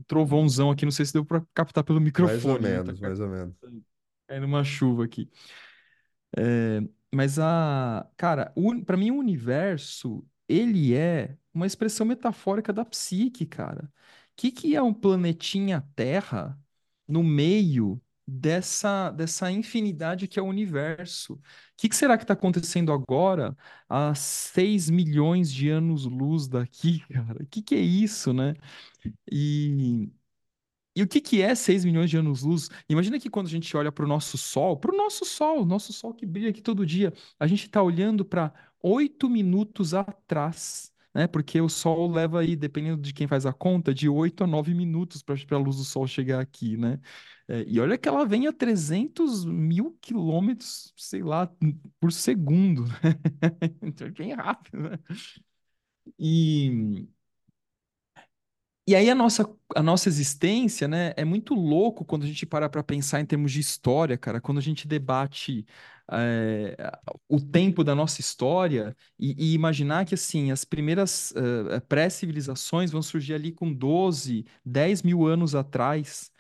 trovãozão 0.08 0.72
aqui, 0.72 0.86
não 0.86 0.92
sei 0.92 1.06
se 1.06 1.14
deu 1.14 1.26
para 1.26 1.44
captar 1.56 1.84
pelo 1.84 2.02
Mais 2.16 2.46
ou 2.46 2.58
microfone, 2.58 2.70
né? 2.70 2.82
Tá 2.82 2.94
menos, 2.94 3.00
mais 3.00 3.20
ou 3.20 3.28
menos. 3.28 3.56
Caindo 4.30 4.46
uma 4.46 4.64
chuva 4.64 5.06
aqui. 5.06 5.30
É, 6.38 6.82
mas 7.14 7.40
a, 7.40 8.08
cara, 8.18 8.54
para 8.86 8.98
mim 8.98 9.12
o 9.12 9.18
universo, 9.18 10.26
ele 10.48 10.94
é 10.96 11.38
uma 11.54 11.66
expressão 11.68 12.06
metafórica 12.06 12.72
da 12.74 12.86
psique, 12.86 13.46
cara. 13.46 13.86
O 13.86 13.90
que 14.36 14.52
que 14.52 14.76
é 14.76 14.82
um 14.82 14.94
planetinha 14.94 15.82
Terra 15.96 16.58
no 17.08 17.24
meio 17.24 18.02
dessa 18.32 19.10
dessa 19.12 19.52
infinidade 19.52 20.28
que 20.28 20.40
é 20.40 20.42
o 20.42 20.46
universo? 20.46 21.34
O 21.34 21.42
que 21.78 21.90
que 21.90 21.96
será 21.96 22.18
que 22.18 22.24
está 22.24 22.34
acontecendo 22.36 22.92
agora 22.94 23.58
a 23.90 24.14
6 24.16 24.90
milhões 24.90 25.52
de 25.52 25.70
anos-luz 25.70 26.48
daqui, 26.48 27.00
cara? 27.12 27.44
O 27.44 27.48
que 27.48 27.62
que 27.62 27.76
é 27.76 27.80
isso, 27.80 28.34
né? 28.34 28.54
E 29.32 30.12
e 31.00 31.04
o 31.04 31.08
que 31.08 31.22
que 31.22 31.42
é 31.42 31.56
6 31.56 31.86
milhões 31.86 32.10
de 32.10 32.18
anos-luz? 32.18 32.70
Imagina 32.90 33.20
que 33.20 33.30
quando 33.30 33.48
a 33.48 33.50
gente 33.50 33.76
olha 33.78 33.92
para 33.92 34.04
o 34.04 34.08
nosso 34.08 34.38
Sol, 34.38 34.76
para 34.78 34.94
o 34.94 34.98
nosso 34.98 35.24
Sol, 35.26 35.66
nosso 35.66 35.94
Sol 35.94 36.14
que 36.14 36.26
brilha 36.26 36.50
aqui 36.50 36.62
todo 36.62 36.86
dia, 36.86 37.14
a 37.40 37.48
gente 37.48 37.66
está 37.66 37.82
olhando 37.82 38.26
para 38.26 38.54
8 38.82 39.30
minutos 39.30 39.94
atrás, 39.94 40.92
né? 41.14 41.26
Porque 41.26 41.62
o 41.62 41.70
Sol 41.70 42.12
leva 42.12 42.42
aí, 42.42 42.56
dependendo 42.56 43.02
de 43.02 43.14
quem 43.14 43.28
faz 43.28 43.46
a 43.46 43.54
conta, 43.54 43.94
de 43.94 44.10
8 44.10 44.44
a 44.44 44.48
9 44.48 44.74
minutos 44.74 45.24
para 45.24 45.36
a 45.52 45.58
luz 45.58 45.78
do 45.78 45.84
Sol 45.86 46.06
chegar 46.06 46.42
aqui, 46.42 46.76
né? 46.76 47.00
É, 47.48 47.64
e 47.68 47.80
olha 47.80 47.98
que 47.98 48.08
ela 48.08 48.26
vem 48.26 48.46
a 48.48 48.54
300 48.54 49.46
mil 49.46 49.98
quilômetros, 50.02 50.94
sei 50.98 51.24
lá, 51.24 51.50
por 52.00 52.12
segundo, 52.12 52.86
né? 52.86 52.94
Então 53.82 54.08
é 54.08 54.12
bem 54.12 54.34
rápido, 54.34 54.80
né? 54.82 55.00
E 56.18 57.08
E 58.90 58.96
aí 58.96 59.08
a 59.08 59.14
nossa, 59.14 59.48
a 59.76 59.84
nossa 59.84 60.10
existência, 60.10 60.88
né, 60.88 61.14
é 61.16 61.24
muito 61.24 61.54
louco 61.54 62.04
quando 62.04 62.24
a 62.24 62.28
gente 62.28 62.44
para 62.44 62.68
para 62.68 62.82
pensar 62.84 63.20
em 63.22 63.26
termos 63.26 63.52
de 63.52 63.60
história, 63.60 64.18
cara, 64.18 64.42
quando 64.42 64.58
a 64.58 64.62
gente 64.62 64.88
debate 64.88 65.64
eh, 66.12 66.76
o 67.28 67.40
tempo 67.40 67.84
da 67.84 67.94
nossa 67.94 68.20
história 68.20 68.98
e, 69.20 69.52
e 69.52 69.54
imaginar 69.54 70.06
que, 70.06 70.16
assim, 70.16 70.50
as 70.52 70.66
primeiras 70.66 71.32
eh, 71.36 71.80
pré-civilizações 71.82 72.90
vão 72.92 73.04
surgir 73.04 73.36
ali 73.36 73.52
com 73.52 73.72
12, 73.72 74.44
10 74.66 75.04
mil 75.04 75.28
anos 75.28 75.54
atrás, 75.54 76.32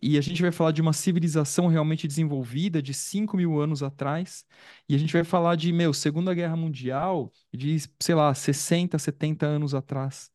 e 0.00 0.16
a 0.16 0.20
gente 0.20 0.40
vai 0.42 0.52
falar 0.52 0.70
de 0.72 0.80
uma 0.82 0.92
civilização 0.92 1.66
realmente 1.66 2.06
desenvolvida 2.06 2.80
de 2.80 2.94
5 2.94 3.36
mil 3.36 3.58
anos 3.60 3.82
atrás, 3.82 4.44
e 4.88 4.94
a 4.94 4.98
gente 4.98 5.12
vai 5.12 5.24
falar 5.24 5.56
de, 5.56 5.72
meu, 5.72 5.92
Segunda 5.92 6.32
Guerra 6.34 6.54
Mundial 6.56 7.32
de, 7.52 7.76
sei 8.00 8.14
lá, 8.14 8.32
60, 8.34 8.96
70 8.98 9.44
anos 9.46 9.74
atrás. 9.74 10.30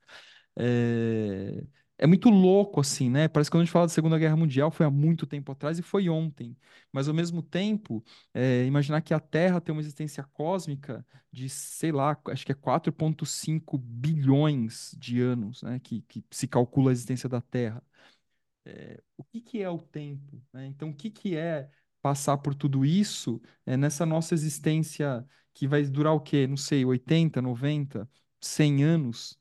É... 0.57 1.63
é 1.97 2.07
muito 2.07 2.29
louco, 2.29 2.79
assim, 2.81 3.09
né? 3.09 3.27
Parece 3.27 3.49
que 3.49 3.55
quando 3.55 3.61
a 3.61 3.65
gente 3.65 3.71
fala 3.73 3.85
da 3.87 3.93
Segunda 3.93 4.17
Guerra 4.19 4.35
Mundial 4.35 4.71
foi 4.71 4.85
há 4.85 4.89
muito 4.91 5.25
tempo 5.27 5.51
atrás 5.51 5.79
e 5.79 5.81
foi 5.81 6.09
ontem. 6.09 6.57
Mas, 6.91 7.07
ao 7.07 7.13
mesmo 7.13 7.41
tempo, 7.41 8.03
é, 8.33 8.65
imaginar 8.65 9.01
que 9.01 9.13
a 9.13 9.19
Terra 9.19 9.61
tem 9.61 9.73
uma 9.73 9.81
existência 9.81 10.23
cósmica 10.33 11.05
de, 11.31 11.49
sei 11.49 11.91
lá, 11.91 12.17
acho 12.27 12.45
que 12.45 12.51
é 12.51 12.55
4,5 12.55 13.77
bilhões 13.77 14.95
de 14.99 15.21
anos, 15.21 15.61
né? 15.63 15.79
Que, 15.79 16.01
que 16.03 16.23
se 16.31 16.47
calcula 16.47 16.91
a 16.91 16.93
existência 16.93 17.29
da 17.29 17.41
Terra. 17.41 17.83
o 19.17 19.23
que 19.23 19.41
que 19.41 19.61
é 19.61 19.69
o 19.69 19.77
tempo, 19.79 20.41
né? 20.53 20.65
Então, 20.67 20.89
o 20.89 20.93
que 20.95 21.09
que 21.09 21.35
é 21.35 21.69
passar 22.01 22.37
por 22.37 22.55
tudo 22.55 22.85
isso 22.85 23.41
é, 23.65 23.77
nessa 23.77 24.05
nossa 24.05 24.33
existência 24.33 25.25
que 25.53 25.67
vai 25.67 25.83
durar 25.83 26.13
o 26.13 26.19
quê? 26.21 26.47
Não 26.47 26.57
sei, 26.57 26.85
80, 26.85 27.41
90, 27.41 28.09
100 28.39 28.83
anos? 28.83 29.39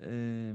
É, 0.00 0.54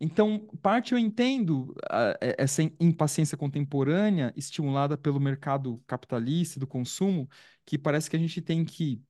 Então, 0.00 0.46
parte 0.62 0.92
eu 0.92 0.98
entendo 0.98 1.74
eh, 2.22 2.36
essa 2.38 2.62
im- 2.62 2.74
impaciência 2.80 3.36
contemporânea 3.36 4.32
estimulada 4.36 4.96
pelo 4.96 5.18
mercado 5.20 5.82
capitalista 5.86 6.60
do 6.60 6.66
consumo, 6.68 7.28
que 7.66 7.76
parece 7.78 8.08
que 8.10 8.16
a 8.16 8.18
gente 8.18 8.40
tem 8.40 8.64
que 8.64 9.02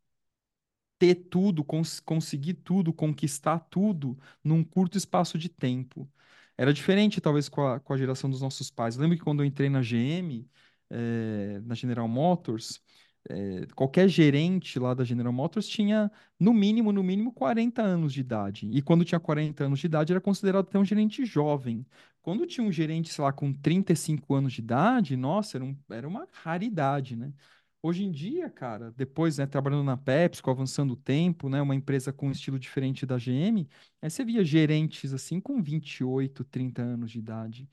ter 0.99 1.15
tudo, 1.15 1.65
cons- 1.65 2.01
conseguir 2.01 2.55
tudo, 2.55 2.93
conquistar 2.93 3.59
tudo 3.71 4.19
num 4.43 4.65
curto 4.65 4.99
espaço 4.99 5.39
de 5.39 5.49
tempo. 5.49 6.11
Era 6.57 6.73
diferente, 6.73 7.21
talvez, 7.21 7.49
com 7.49 7.67
a, 7.67 7.79
com 7.81 7.93
a 7.93 7.97
geração 7.97 8.29
dos 8.31 8.41
nossos 8.41 8.71
pais. 8.71 8.97
Eu 8.97 9.03
lembro 9.03 9.17
que 9.17 9.23
quando 9.25 9.43
eu 9.43 9.47
entrei 9.47 9.69
na 9.71 9.81
GM, 9.83 10.49
eh, 10.91 11.61
na 11.65 11.75
General 11.75 12.09
Motors, 12.09 12.81
eh, 13.29 13.67
qualquer 13.75 14.09
gerente 14.09 14.79
lá 14.79 14.95
da 14.95 15.05
General 15.05 15.33
Motors 15.33 15.67
tinha, 15.69 16.11
no 16.39 16.53
mínimo, 16.55 16.93
no 16.93 17.03
mínimo, 17.03 17.33
40 17.33 17.83
anos 17.83 18.13
de 18.13 18.21
idade. 18.21 18.69
E 18.73 18.83
quando 18.83 19.05
tinha 19.05 19.21
40 19.21 19.65
anos 19.65 19.81
de 19.81 19.87
idade, 19.87 20.13
era 20.13 20.21
considerado 20.21 20.67
até 20.69 20.79
um 20.79 20.85
gerente 20.85 21.25
jovem. 21.25 21.87
Quando 22.23 22.47
tinha 22.47 22.67
um 22.67 22.73
gerente, 22.73 23.13
sei 23.13 23.25
lá, 23.25 23.33
com 23.33 23.53
35 23.53 24.35
anos 24.35 24.53
de 24.53 24.61
idade, 24.61 25.17
nossa, 25.17 25.57
era, 25.59 25.65
um- 25.65 25.77
era 25.91 26.07
uma 26.09 26.27
raridade, 26.33 27.17
né? 27.17 27.33
Hoje 27.81 28.03
em 28.05 28.11
dia, 28.11 28.51
cara, 28.51 28.91
depois, 28.91 29.39
né, 29.39 29.47
trabalhando 29.47 29.85
na 29.85 29.97
PepsiCo, 29.97 30.51
avançando 30.51 30.93
o 30.93 30.97
tempo, 30.97 31.49
né, 31.49 31.63
uma 31.63 31.75
empresa 31.77 32.13
com 32.13 32.27
um 32.29 32.33
estilo 32.33 32.59
diferente 32.59 33.07
da 33.07 33.17
GM, 33.19 33.69
aí 34.03 34.11
você 34.11 34.25
via 34.25 34.45
gerentes 34.45 35.15
assim 35.15 35.41
com 35.41 35.63
28, 35.63 36.45
30 36.45 36.83
anos 36.83 37.11
de 37.13 37.19
idade. 37.21 37.69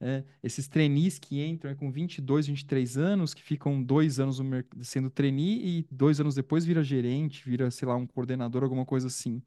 É, 0.00 0.24
esses 0.42 0.68
trainees 0.68 1.18
que 1.18 1.44
entram 1.44 1.70
é, 1.70 1.74
com 1.74 1.90
22, 1.90 2.46
23 2.46 2.96
anos, 2.96 3.34
que 3.34 3.42
ficam 3.42 3.82
dois 3.82 4.20
anos 4.20 4.40
sendo 4.80 5.10
trainee 5.10 5.80
e 5.80 5.86
dois 5.90 6.20
anos 6.20 6.36
depois 6.36 6.64
vira 6.64 6.84
gerente, 6.84 7.44
vira, 7.44 7.70
sei 7.70 7.88
lá, 7.88 7.96
um 7.96 8.06
coordenador, 8.06 8.62
alguma 8.62 8.86
coisa 8.86 9.08
assim. 9.08 9.42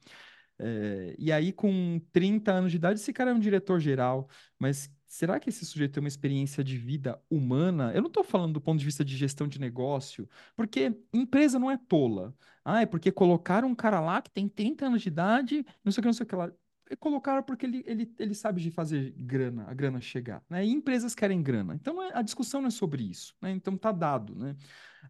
É, 0.58 1.14
e 1.18 1.32
aí, 1.32 1.52
com 1.52 2.00
30 2.12 2.52
anos 2.52 2.70
de 2.70 2.76
idade, 2.76 3.00
esse 3.00 3.12
cara 3.12 3.30
é 3.30 3.34
um 3.34 3.38
diretor 3.38 3.80
geral. 3.80 4.28
Mas 4.58 4.90
será 5.06 5.40
que 5.40 5.48
esse 5.48 5.64
sujeito 5.66 5.94
tem 5.94 6.02
uma 6.02 6.08
experiência 6.08 6.62
de 6.62 6.76
vida 6.76 7.20
humana? 7.30 7.92
Eu 7.94 8.00
não 8.02 8.08
estou 8.08 8.22
falando 8.24 8.54
do 8.54 8.60
ponto 8.60 8.78
de 8.78 8.84
vista 8.84 9.04
de 9.04 9.16
gestão 9.16 9.48
de 9.48 9.58
negócio, 9.60 10.28
porque 10.56 10.94
empresa 11.12 11.58
não 11.58 11.70
é 11.70 11.76
tola. 11.76 12.34
Ah, 12.64 12.82
é 12.82 12.86
porque 12.86 13.10
colocaram 13.10 13.68
um 13.68 13.74
cara 13.74 14.00
lá 14.00 14.22
que 14.22 14.30
tem 14.30 14.48
30 14.48 14.86
anos 14.86 15.02
de 15.02 15.08
idade, 15.08 15.66
não 15.84 15.90
sei 15.90 16.00
o 16.00 16.02
que, 16.02 16.08
não 16.08 16.12
sei 16.12 16.24
o 16.24 16.26
que 16.28 16.36
lá. 16.36 16.52
Colocaram 17.00 17.42
porque 17.42 17.64
ele, 17.64 17.82
ele, 17.86 18.14
ele 18.18 18.34
sabe 18.34 18.60
de 18.60 18.70
fazer 18.70 19.12
grana, 19.16 19.64
a 19.66 19.72
grana 19.72 20.00
chegar, 20.00 20.44
né? 20.50 20.64
E 20.64 20.70
empresas 20.70 21.14
querem 21.14 21.42
grana. 21.42 21.74
Então, 21.74 22.02
é- 22.02 22.10
a 22.14 22.20
discussão 22.22 22.60
não 22.60 22.68
é 22.68 22.70
sobre 22.70 23.02
isso, 23.02 23.34
né? 23.40 23.50
Então, 23.50 23.76
tá 23.78 23.90
dado, 23.92 24.34
né? 24.34 24.54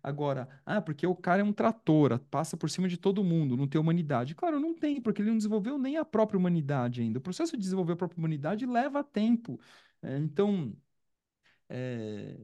Agora, 0.03 0.49
ah, 0.67 0.81
porque 0.83 1.07
o 1.07 1.17
cara 1.17 1.43
é 1.43 1.45
um 1.45 1.53
trator, 1.53 2.19
passa 2.31 2.57
por 2.57 2.71
cima 2.71 2.89
de 2.89 2.97
todo 2.99 3.25
mundo, 3.25 3.57
não 3.57 3.69
tem 3.69 3.81
humanidade. 3.81 4.35
Claro, 4.35 4.61
não 4.61 4.75
tem, 4.75 5.01
porque 5.01 5.23
ele 5.23 5.31
não 5.31 5.37
desenvolveu 5.39 5.79
nem 5.79 5.97
a 5.97 6.05
própria 6.05 6.39
humanidade 6.39 7.01
ainda. 7.03 7.19
O 7.19 7.23
processo 7.23 7.53
de 7.57 7.63
desenvolver 7.63 7.95
a 7.95 7.97
própria 7.97 8.19
humanidade 8.19 8.67
leva 8.67 9.05
tempo. 9.05 9.61
É, 10.03 10.19
então, 10.19 10.77
é, 11.69 12.37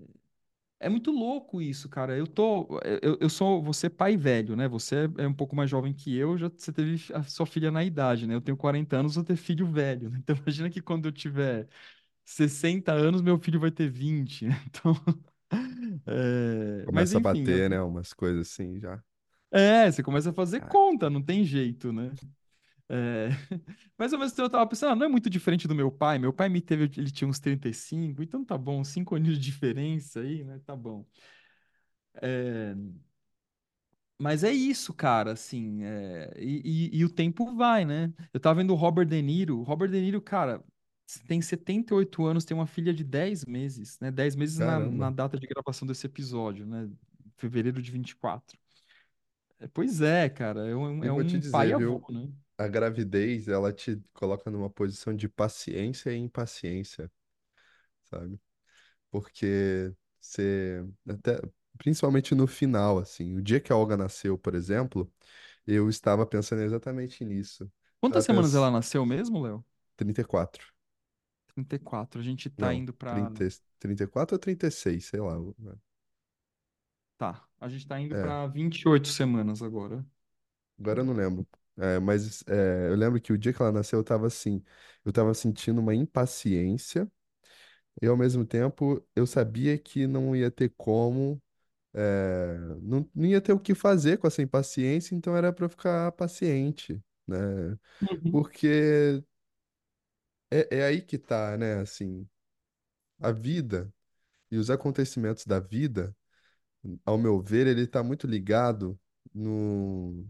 é 0.81 0.89
muito 0.89 1.11
louco 1.11 1.61
isso, 1.63 1.89
cara. 1.89 2.17
Eu 2.17 2.27
tô, 2.27 2.69
eu, 3.03 3.19
eu 3.21 3.29
sou, 3.31 3.63
você 3.63 3.87
é 3.87 3.91
pai 3.91 4.17
velho, 4.17 4.57
né? 4.57 4.69
Você 4.69 5.09
é 5.19 5.27
um 5.27 5.35
pouco 5.35 5.57
mais 5.57 5.69
jovem 5.71 5.93
que 5.93 6.17
eu, 6.17 6.39
já 6.39 6.49
você 6.49 6.73
teve 6.73 7.13
a 7.15 7.23
sua 7.25 7.47
filha 7.47 7.71
na 7.71 7.85
idade, 7.85 8.27
né? 8.27 8.35
Eu 8.35 8.41
tenho 8.41 8.57
40 8.57 8.97
anos, 8.99 9.15
vou 9.17 9.25
ter 9.25 9.37
filho 9.37 9.67
velho, 9.71 10.11
né? 10.11 10.19
Então, 10.23 10.37
imagina 10.37 10.71
que 10.71 10.81
quando 10.83 11.07
eu 11.09 11.13
tiver 11.13 11.69
60 12.25 12.93
anos, 12.93 13.23
meu 13.23 13.39
filho 13.39 13.61
vai 13.61 13.71
ter 13.71 13.91
20, 13.91 14.47
né? 14.47 14.55
Então, 14.69 14.95
é, 16.07 16.87
mas 16.91 17.13
Começa 17.13 17.19
a 17.19 17.21
enfim, 17.21 17.21
bater, 17.21 17.71
né? 17.71 17.81
Umas 17.81 18.13
coisas 18.13 18.49
assim 18.49 18.81
já. 18.81 19.01
É, 19.51 19.91
você 19.91 20.03
começa 20.03 20.31
a 20.31 20.33
fazer 20.33 20.61
Ah, 20.61 20.69
conta, 20.69 21.09
não 21.09 21.23
tem 21.23 21.43
jeito, 21.45 21.93
né? 21.93 22.19
É... 22.89 23.29
Mas 23.99 24.13
ao 24.13 24.19
mesmo 24.19 24.37
tempo 24.37 24.47
eu 24.47 24.51
tava 24.51 24.67
pensando, 24.67 24.93
ah, 24.93 24.97
não 24.97 25.07
é 25.07 25.09
muito 25.09 25.29
diferente 25.31 25.69
do 25.69 25.75
meu 25.75 25.91
pai. 25.91 26.19
Meu 26.19 26.33
pai 26.33 26.49
me 26.49 26.61
teve, 26.61 26.85
ele 27.01 27.11
tinha 27.11 27.29
uns 27.29 27.39
35, 27.41 28.23
então 28.23 28.45
tá 28.45 28.57
bom, 28.57 28.83
cinco 28.85 29.15
anos 29.17 29.29
de 29.35 29.39
diferença 29.39 30.21
aí, 30.21 30.45
né? 30.45 30.61
Tá 30.65 30.75
bom. 30.77 31.05
É, 32.21 32.75
Mas 34.21 34.43
é 34.43 34.51
isso, 34.53 34.93
cara, 34.93 35.33
assim, 35.33 35.85
é, 35.85 36.33
E, 36.39 36.91
e- 36.95 36.99
e 36.99 37.05
o 37.05 37.09
tempo 37.11 37.55
vai, 37.55 37.85
né? 37.85 38.13
Eu 38.33 38.41
tava 38.41 38.57
vendo 38.61 38.73
o 38.73 38.77
Robert 38.77 39.07
De 39.07 39.21
Niro. 39.23 39.59
O 39.61 39.63
Robert 39.63 39.91
De 39.91 40.01
Niro, 40.01 40.21
cara, 40.21 40.63
tem 41.27 41.41
78 41.41 42.25
anos, 42.27 42.45
tem 42.45 42.57
uma 42.57 42.67
filha 42.67 42.93
de 42.93 43.05
10 43.05 43.45
meses, 43.45 43.99
né? 44.01 44.11
10 44.11 44.35
meses 44.37 44.59
na, 44.61 44.79
na 44.81 45.11
data 45.11 45.39
de 45.39 45.47
gravação 45.47 45.87
desse 45.87 46.07
episódio, 46.07 46.67
né? 46.67 46.91
Fevereiro 47.37 47.81
de 47.81 47.91
24. 47.93 48.59
É, 49.61 49.69
Pois 49.69 50.01
é, 50.01 50.29
cara, 50.31 50.67
é 50.69 50.77
um, 50.77 51.05
é 51.05 51.13
vou 51.13 51.25
te 51.25 51.37
um 51.37 51.43
pai 51.43 51.71
dizer, 51.71 51.71
e 51.71 51.73
avô, 51.75 52.05
né? 52.11 52.29
A 52.59 52.67
gravidez, 52.69 53.49
ela 53.49 53.73
te 53.73 54.03
coloca 54.13 54.51
numa 54.51 54.69
posição 54.71 55.15
de 55.15 55.29
paciência 55.29 56.11
e 56.13 56.17
impaciência, 56.19 57.11
sabe? 58.05 58.41
Porque 59.11 59.95
você, 60.21 60.85
até, 61.09 61.41
principalmente 61.79 62.35
no 62.35 62.47
final, 62.47 62.99
assim, 62.99 63.37
o 63.37 63.43
dia 63.43 63.61
que 63.61 63.73
a 63.73 63.77
Olga 63.77 63.97
nasceu, 63.97 64.39
por 64.39 64.55
exemplo, 64.55 65.13
eu 65.67 65.89
estava 65.91 66.27
pensando 66.27 66.63
exatamente 66.63 67.25
nisso. 67.25 67.71
Quantas 68.01 68.25
semanas 68.25 68.55
ela 68.57 68.71
nasceu 68.73 69.05
mesmo, 69.07 69.41
Léo? 69.43 69.65
34. 69.97 70.65
34. 71.55 72.21
A 72.21 72.25
gente 72.25 72.49
tá 72.51 72.73
Não, 72.73 72.75
indo 72.75 72.93
pra. 72.93 73.31
30, 73.33 73.49
34 73.79 74.35
ou 74.35 74.39
36, 74.39 75.07
sei 75.07 75.21
lá. 75.21 75.35
Tá. 77.17 77.47
A 77.61 77.69
gente 77.69 77.87
tá 77.87 77.99
indo 78.01 78.15
É, 78.15 78.17
pra 78.17 78.47
28 78.47 79.09
semanas 79.09 79.63
agora. 79.63 80.05
agora 80.79 81.01
eu 81.01 81.05
não 81.05 81.15
lembro. 81.15 81.47
É, 81.79 81.99
mas 82.01 82.43
é, 82.49 82.89
eu 82.91 82.97
lembro 82.97 83.21
que 83.21 83.33
o 83.33 83.39
dia 83.39 83.53
que 83.53 83.63
ela 83.63 83.71
nasceu, 83.73 84.01
eu 84.01 84.05
tava 84.05 84.27
assim, 84.27 84.63
eu 85.05 85.13
tava 85.13 85.33
sentindo 85.35 85.81
uma 85.81 85.95
impaciência 85.95 87.11
e 88.03 88.07
ao 88.07 88.17
mesmo 88.17 88.45
tempo 88.47 89.05
eu 89.17 89.27
sabia 89.27 89.79
que 89.79 90.07
não 90.07 90.37
ia 90.37 90.51
ter 90.51 90.71
como, 90.77 91.43
é, 91.95 92.59
não, 92.83 93.09
não 93.15 93.27
ia 93.27 93.41
ter 93.41 93.53
o 93.53 93.61
que 93.61 93.75
fazer 93.75 94.19
com 94.19 94.27
essa 94.29 94.43
impaciência, 94.43 95.15
então 95.17 95.37
era 95.37 95.53
pra 95.53 95.67
eu 95.67 95.71
ficar 95.71 96.13
paciente, 96.13 97.03
né? 97.27 97.37
Uhum. 98.01 98.33
Porque 98.33 99.23
é, 100.51 100.79
é 100.79 100.85
aí 100.85 101.03
que 101.03 101.19
tá, 101.19 101.57
né? 101.57 101.75
Assim, 101.81 102.29
a 103.21 103.33
vida 103.33 103.93
e 104.51 104.59
os 104.59 104.71
acontecimentos 104.71 105.47
da 105.47 105.61
vida, 105.61 106.17
ao 107.05 107.19
meu 107.19 107.41
ver, 107.43 107.67
ele 107.67 107.87
tá 107.87 108.03
muito 108.03 108.27
ligado 108.27 108.99
no 109.35 110.27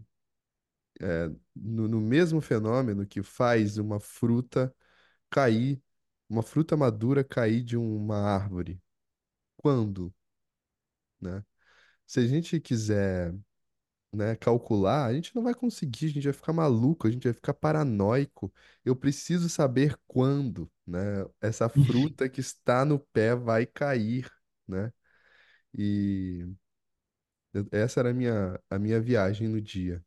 no, 1.55 1.87
no 1.87 2.01
mesmo 2.01 2.41
fenômeno 2.41 3.05
que 3.07 3.21
faz 3.23 3.77
uma 3.77 3.99
fruta 3.99 4.73
cair, 5.29 5.81
uma 6.29 6.43
fruta 6.43 6.77
madura 6.77 7.23
cair 7.23 7.63
de 7.63 7.77
uma 7.77 8.17
árvore. 8.19 8.81
Quando, 9.57 10.13
né? 11.21 11.43
Se 12.07 12.19
a 12.21 12.27
gente 12.27 12.59
quiser, 12.61 13.33
né, 14.13 14.35
calcular, 14.37 15.05
a 15.07 15.13
gente 15.13 15.35
não 15.35 15.43
vai 15.43 15.53
conseguir, 15.55 16.07
a 16.07 16.09
gente 16.09 16.23
vai 16.25 16.33
ficar 16.33 16.53
maluco, 16.53 17.07
a 17.07 17.11
gente 17.11 17.23
vai 17.25 17.33
ficar 17.33 17.53
paranoico. 17.55 18.53
Eu 18.85 18.95
preciso 18.95 19.49
saber 19.49 19.97
quando, 20.07 20.71
né, 20.87 20.99
essa 21.41 21.69
fruta 21.69 22.29
que 22.29 22.41
está 22.41 22.85
no 22.85 22.99
pé 22.99 23.35
vai 23.35 23.65
cair, 23.67 24.31
né? 24.67 24.93
E 25.77 26.47
essa 27.71 27.99
era 27.99 28.09
a 28.11 28.13
minha, 28.13 28.59
a 28.69 28.79
minha 28.79 28.99
viagem 29.01 29.47
no 29.47 29.61
dia. 29.61 30.03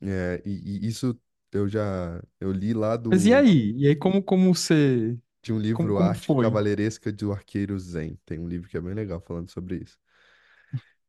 É, 0.00 0.42
e, 0.44 0.84
e 0.84 0.88
isso 0.88 1.18
eu 1.52 1.68
já 1.68 2.22
eu 2.40 2.52
li 2.52 2.72
lá 2.74 2.96
Mas 3.10 3.26
e 3.26 3.34
do 3.34 3.34
aí? 3.34 3.72
E 3.76 3.88
aí, 3.88 3.96
como, 3.96 4.22
como 4.22 4.54
você. 4.54 5.18
de 5.42 5.52
um 5.52 5.58
livro 5.58 5.98
como 5.98 5.98
Arte 5.98 6.32
foi? 6.32 6.34
Cavalheiresca 6.34 7.12
do 7.12 7.32
Arqueiro 7.32 7.78
Zen. 7.78 8.18
Tem 8.24 8.38
um 8.40 8.48
livro 8.48 8.68
que 8.68 8.76
é 8.76 8.80
bem 8.80 8.94
legal 8.94 9.20
falando 9.20 9.50
sobre 9.50 9.76
isso. 9.78 9.96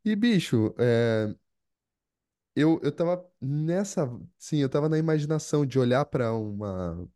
E, 0.05 0.15
bicho, 0.15 0.73
é, 0.77 1.33
eu, 2.55 2.79
eu 2.83 2.91
tava 2.91 3.25
nessa. 3.41 4.07
Sim, 4.37 4.57
eu 4.59 4.69
tava 4.69 4.89
na 4.89 4.97
imaginação 4.97 5.65
de 5.65 5.79
olhar 5.79 6.05
para 6.05 6.33
uma, 6.33 7.09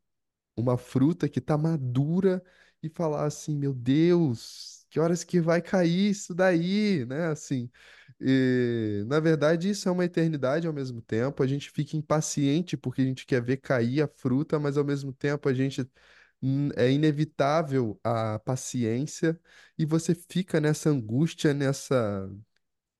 uma 0.55 0.77
fruta 0.77 1.29
que 1.29 1.41
tá 1.41 1.57
madura 1.57 2.43
e 2.83 2.89
falar 2.89 3.25
assim: 3.25 3.55
meu 3.57 3.73
Deus, 3.73 4.85
que 4.89 4.99
horas 4.99 5.23
que 5.23 5.41
vai 5.41 5.61
cair 5.61 6.11
isso 6.11 6.35
daí, 6.35 7.05
né? 7.07 7.27
Assim. 7.27 7.71
E, 8.19 9.03
na 9.07 9.19
verdade, 9.19 9.69
isso 9.69 9.87
é 9.87 9.91
uma 9.91 10.05
eternidade 10.05 10.67
ao 10.67 10.73
mesmo 10.73 11.01
tempo. 11.01 11.43
A 11.43 11.47
gente 11.47 11.69
fica 11.71 11.95
impaciente 11.97 12.75
porque 12.77 13.01
a 13.01 13.05
gente 13.05 13.25
quer 13.25 13.41
ver 13.43 13.57
cair 13.57 14.01
a 14.01 14.07
fruta, 14.07 14.59
mas 14.59 14.77
ao 14.77 14.83
mesmo 14.85 15.13
tempo 15.13 15.47
a 15.49 15.53
gente 15.53 15.87
é 16.75 16.91
inevitável 16.91 17.99
a 18.03 18.39
paciência 18.39 19.39
e 19.77 19.85
você 19.85 20.13
fica 20.15 20.59
nessa 20.61 20.89
angústia, 20.89 21.53
nessa 21.53 22.29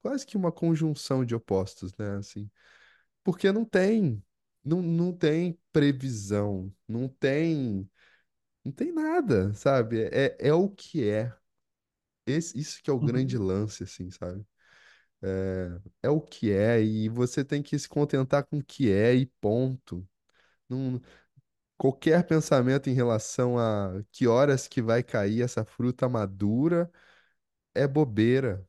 quase 0.01 0.25
que 0.25 0.37
uma 0.37 0.51
conjunção 0.51 1.25
de 1.25 1.35
opostos, 1.35 1.95
né? 1.97 2.17
Assim, 2.17 2.49
porque 3.23 3.51
não 3.51 3.65
tem, 3.65 4.23
não, 4.63 4.81
não 4.81 5.13
tem 5.13 5.59
previsão, 5.73 6.73
não 6.87 7.07
tem, 7.09 7.89
Não 8.65 8.71
tem 8.71 8.91
nada, 8.93 9.53
sabe? 9.55 10.03
É, 10.13 10.37
é 10.39 10.53
o 10.53 10.69
que 10.69 11.09
é. 11.09 11.33
Esse, 12.25 12.57
isso 12.59 12.81
que 12.83 12.89
é 12.89 12.93
o 12.93 12.99
grande 12.99 13.37
Uhum. 13.37 13.39
lance, 13.39 13.83
assim, 13.83 14.09
sabe? 14.11 14.45
É, 15.21 15.79
é 16.03 16.09
o 16.09 16.21
que 16.21 16.51
é 16.51 16.81
e 16.81 17.09
você 17.09 17.43
tem 17.43 17.63
que 17.63 17.77
se 17.79 17.89
contentar 17.89 18.45
com 18.45 18.59
o 18.59 18.63
que 18.63 18.91
é 18.91 19.15
e 19.15 19.25
ponto. 19.25 20.07
Não, 20.69 21.01
qualquer 21.77 22.25
pensamento 22.27 22.89
em 22.89 22.93
relação 22.93 23.57
a 23.59 24.03
que 24.11 24.27
horas 24.27 24.67
que 24.67 24.81
vai 24.81 25.03
cair 25.03 25.41
essa 25.43 25.65
fruta 25.65 26.09
madura 26.09 26.91
é 27.75 27.87
bobeira, 27.87 28.67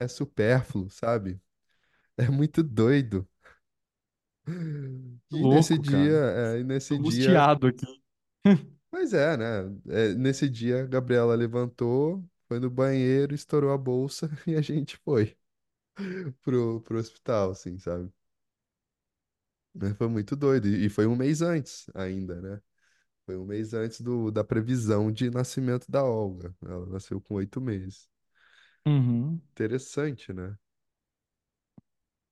é 0.00 0.08
supérfluo, 0.08 0.90
sabe? 0.90 1.40
É 2.18 2.28
muito 2.30 2.62
doido. 2.62 3.28
E 5.30 5.44
nesse 5.44 5.76
Louco, 5.76 5.78
dia, 5.78 6.12
cara. 6.12 6.20
é, 6.56 6.60
e 6.60 6.64
nesse 6.64 6.98
dia, 6.98 7.40
Angustiado 7.40 7.66
aqui. 7.68 7.86
mas 8.90 9.12
é, 9.12 9.36
né? 9.36 9.44
É, 9.88 10.14
nesse 10.14 10.48
dia, 10.48 10.82
a 10.82 10.86
Gabriela 10.86 11.34
levantou, 11.34 12.24
foi 12.48 12.58
no 12.60 12.70
banheiro, 12.70 13.34
estourou 13.34 13.72
a 13.72 13.78
bolsa 13.78 14.28
e 14.46 14.54
a 14.56 14.60
gente 14.62 14.96
foi 14.98 15.36
pro, 16.42 16.80
pro 16.82 16.98
hospital, 16.98 17.50
assim, 17.52 17.78
sabe? 17.78 18.12
Mas 19.74 19.96
foi 19.96 20.08
muito 20.08 20.36
doido. 20.36 20.66
E 20.68 20.86
e 20.86 20.88
foi 20.90 21.06
um 21.06 21.16
mês 21.16 21.42
antes 21.42 21.86
ainda, 21.94 22.40
né? 22.40 22.60
Foi 23.26 23.36
um 23.38 23.44
mês 23.46 23.74
antes 23.74 24.00
do, 24.02 24.30
da 24.32 24.44
previsão 24.44 25.12
de 25.12 25.30
nascimento 25.30 25.90
da 25.90 26.04
Olga. 26.04 26.54
Ela 26.64 26.86
nasceu 26.88 27.20
com 27.20 27.34
oito 27.36 27.60
meses. 27.60 28.08
Uhum. 28.86 29.40
Interessante, 29.52 30.32
né? 30.32 30.56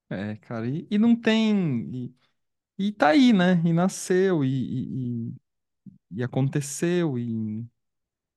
É, 0.09 0.35
cara, 0.37 0.67
e, 0.67 0.87
e 0.89 0.97
não 0.97 1.15
tem. 1.15 2.15
E, 2.79 2.87
e 2.87 2.91
tá 2.93 3.09
aí, 3.09 3.33
né? 3.33 3.61
E 3.65 3.73
nasceu, 3.73 4.43
e, 4.45 4.49
e, 4.49 5.29
e- 5.31 5.35
e 6.11 6.23
aconteceu, 6.23 7.19
e. 7.19 7.65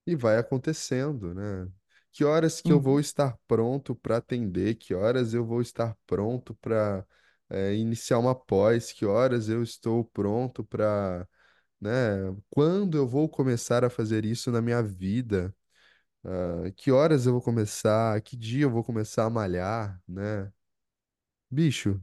E 0.06 0.14
vai 0.16 0.38
acontecendo, 0.38 1.34
né? 1.34 1.68
Que 2.12 2.24
horas 2.24 2.60
que 2.60 2.72
eu 2.72 2.80
vou 2.80 2.98
Uhum. 2.98 3.00
estar 3.00 3.38
pronto 3.48 3.94
para 3.94 4.18
atender? 4.18 4.74
Que 4.76 4.94
horas 4.94 5.32
eu 5.34 5.44
vou 5.46 5.60
estar 5.62 5.96
pronto 6.06 6.54
para 6.56 7.06
iniciar 7.74 8.18
uma 8.18 8.34
pós? 8.34 8.92
Que 8.92 9.06
horas 9.06 9.48
eu 9.48 9.62
estou 9.62 10.04
pronto 10.04 10.64
para, 10.64 11.26
né? 11.80 11.90
Quando 12.50 12.96
eu 12.98 13.08
vou 13.08 13.28
começar 13.28 13.84
a 13.84 13.90
fazer 13.90 14.24
isso 14.26 14.50
na 14.52 14.62
minha 14.62 14.82
vida? 14.82 15.54
Ah, 16.24 16.70
que 16.76 16.90
horas 16.92 17.26
eu 17.26 17.32
vou 17.32 17.42
começar? 17.42 18.20
Que 18.22 18.36
dia 18.36 18.64
eu 18.64 18.70
vou 18.70 18.84
começar 18.84 19.24
a 19.26 19.30
malhar, 19.30 20.00
né? 20.08 20.52
Bicho, 21.50 22.02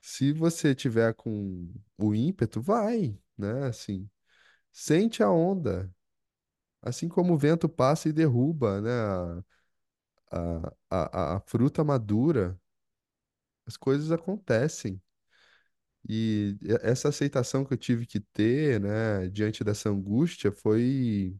se 0.00 0.32
você 0.32 0.74
tiver 0.74 1.14
com 1.14 1.68
o 1.98 2.14
ímpeto, 2.14 2.60
vai, 2.60 3.18
né? 3.38 3.66
Assim, 3.66 4.08
sente 4.72 5.22
a 5.22 5.30
onda. 5.30 5.92
Assim 6.82 7.08
como 7.08 7.34
o 7.34 7.38
vento 7.38 7.68
passa 7.68 8.08
e 8.08 8.12
derruba, 8.12 8.80
né? 8.80 8.90
A, 10.30 10.72
a, 10.90 11.36
a, 11.36 11.40
fruta 11.40 11.84
madura, 11.84 12.58
as 13.66 13.76
coisas 13.76 14.12
acontecem. 14.12 15.00
E 16.08 16.56
e- 16.62 16.72
essa 16.82 17.08
aceitação 17.08 17.64
que 17.64 17.72
eu 17.74 17.78
tive 17.78 18.06
que 18.06 18.20
ter, 18.20 18.80
né, 18.80 19.28
diante 19.28 19.62
dessa 19.64 19.88
angústia 19.90 20.50
foi, 20.52 21.36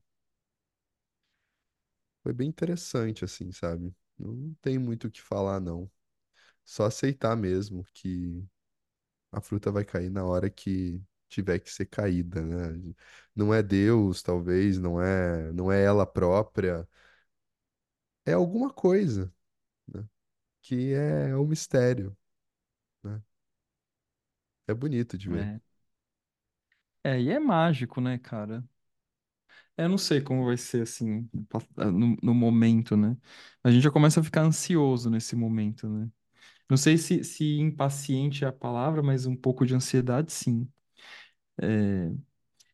foi 2.22 2.32
bem 2.32 2.48
interessante, 2.48 3.24
assim, 3.24 3.50
sabe? 3.52 3.94
Não 4.18 4.54
tem 4.62 4.78
muito 4.78 5.06
o 5.08 5.10
que 5.10 5.20
falar, 5.22 5.60
não. 5.60 5.90
Só 6.64 6.86
aceitar 6.86 7.36
mesmo 7.36 7.84
que 7.94 8.44
a 9.32 9.40
fruta 9.40 9.72
vai 9.72 9.84
cair 9.84 10.10
na 10.10 10.24
hora 10.24 10.50
que 10.50 11.02
tiver 11.32 11.58
que 11.60 11.70
ser 11.72 11.86
caída, 11.86 12.42
né? 12.42 12.94
Não 13.34 13.52
é 13.54 13.62
Deus, 13.62 14.22
talvez, 14.22 14.78
não 14.78 15.00
é, 15.02 15.52
não 15.52 15.72
é 15.72 15.84
ela 15.84 16.06
própria, 16.06 16.88
é 18.24 18.32
alguma 18.32 18.70
coisa, 18.72 19.32
né? 19.88 20.06
Que 20.62 20.94
é 20.94 21.36
o 21.36 21.46
mistério, 21.46 22.16
né? 23.04 23.22
É 24.66 24.74
bonito 24.74 25.16
de 25.16 25.28
ver. 25.28 25.48
É. 25.48 25.72
É, 27.04 27.20
e 27.20 27.30
é 27.30 27.38
mágico, 27.38 28.00
né, 28.00 28.18
cara? 28.18 28.64
Eu 29.76 29.88
não 29.88 29.98
sei 29.98 30.20
como 30.20 30.44
vai 30.44 30.56
ser 30.56 30.82
assim 30.82 31.28
no, 31.76 32.16
no 32.22 32.34
momento, 32.34 32.96
né? 32.96 33.16
A 33.64 33.70
gente 33.70 33.82
já 33.82 33.90
começa 33.90 34.20
a 34.20 34.24
ficar 34.24 34.42
ansioso 34.42 35.10
nesse 35.10 35.34
momento, 35.36 35.88
né? 35.88 36.10
Não 36.70 36.76
sei 36.76 36.98
se, 36.98 37.24
se 37.24 37.58
impaciente 37.60 38.44
é 38.44 38.48
a 38.48 38.52
palavra, 38.52 39.02
mas 39.02 39.26
um 39.26 39.36
pouco 39.36 39.66
de 39.66 39.74
ansiedade, 39.74 40.32
sim. 40.32 40.68
É, 41.60 42.10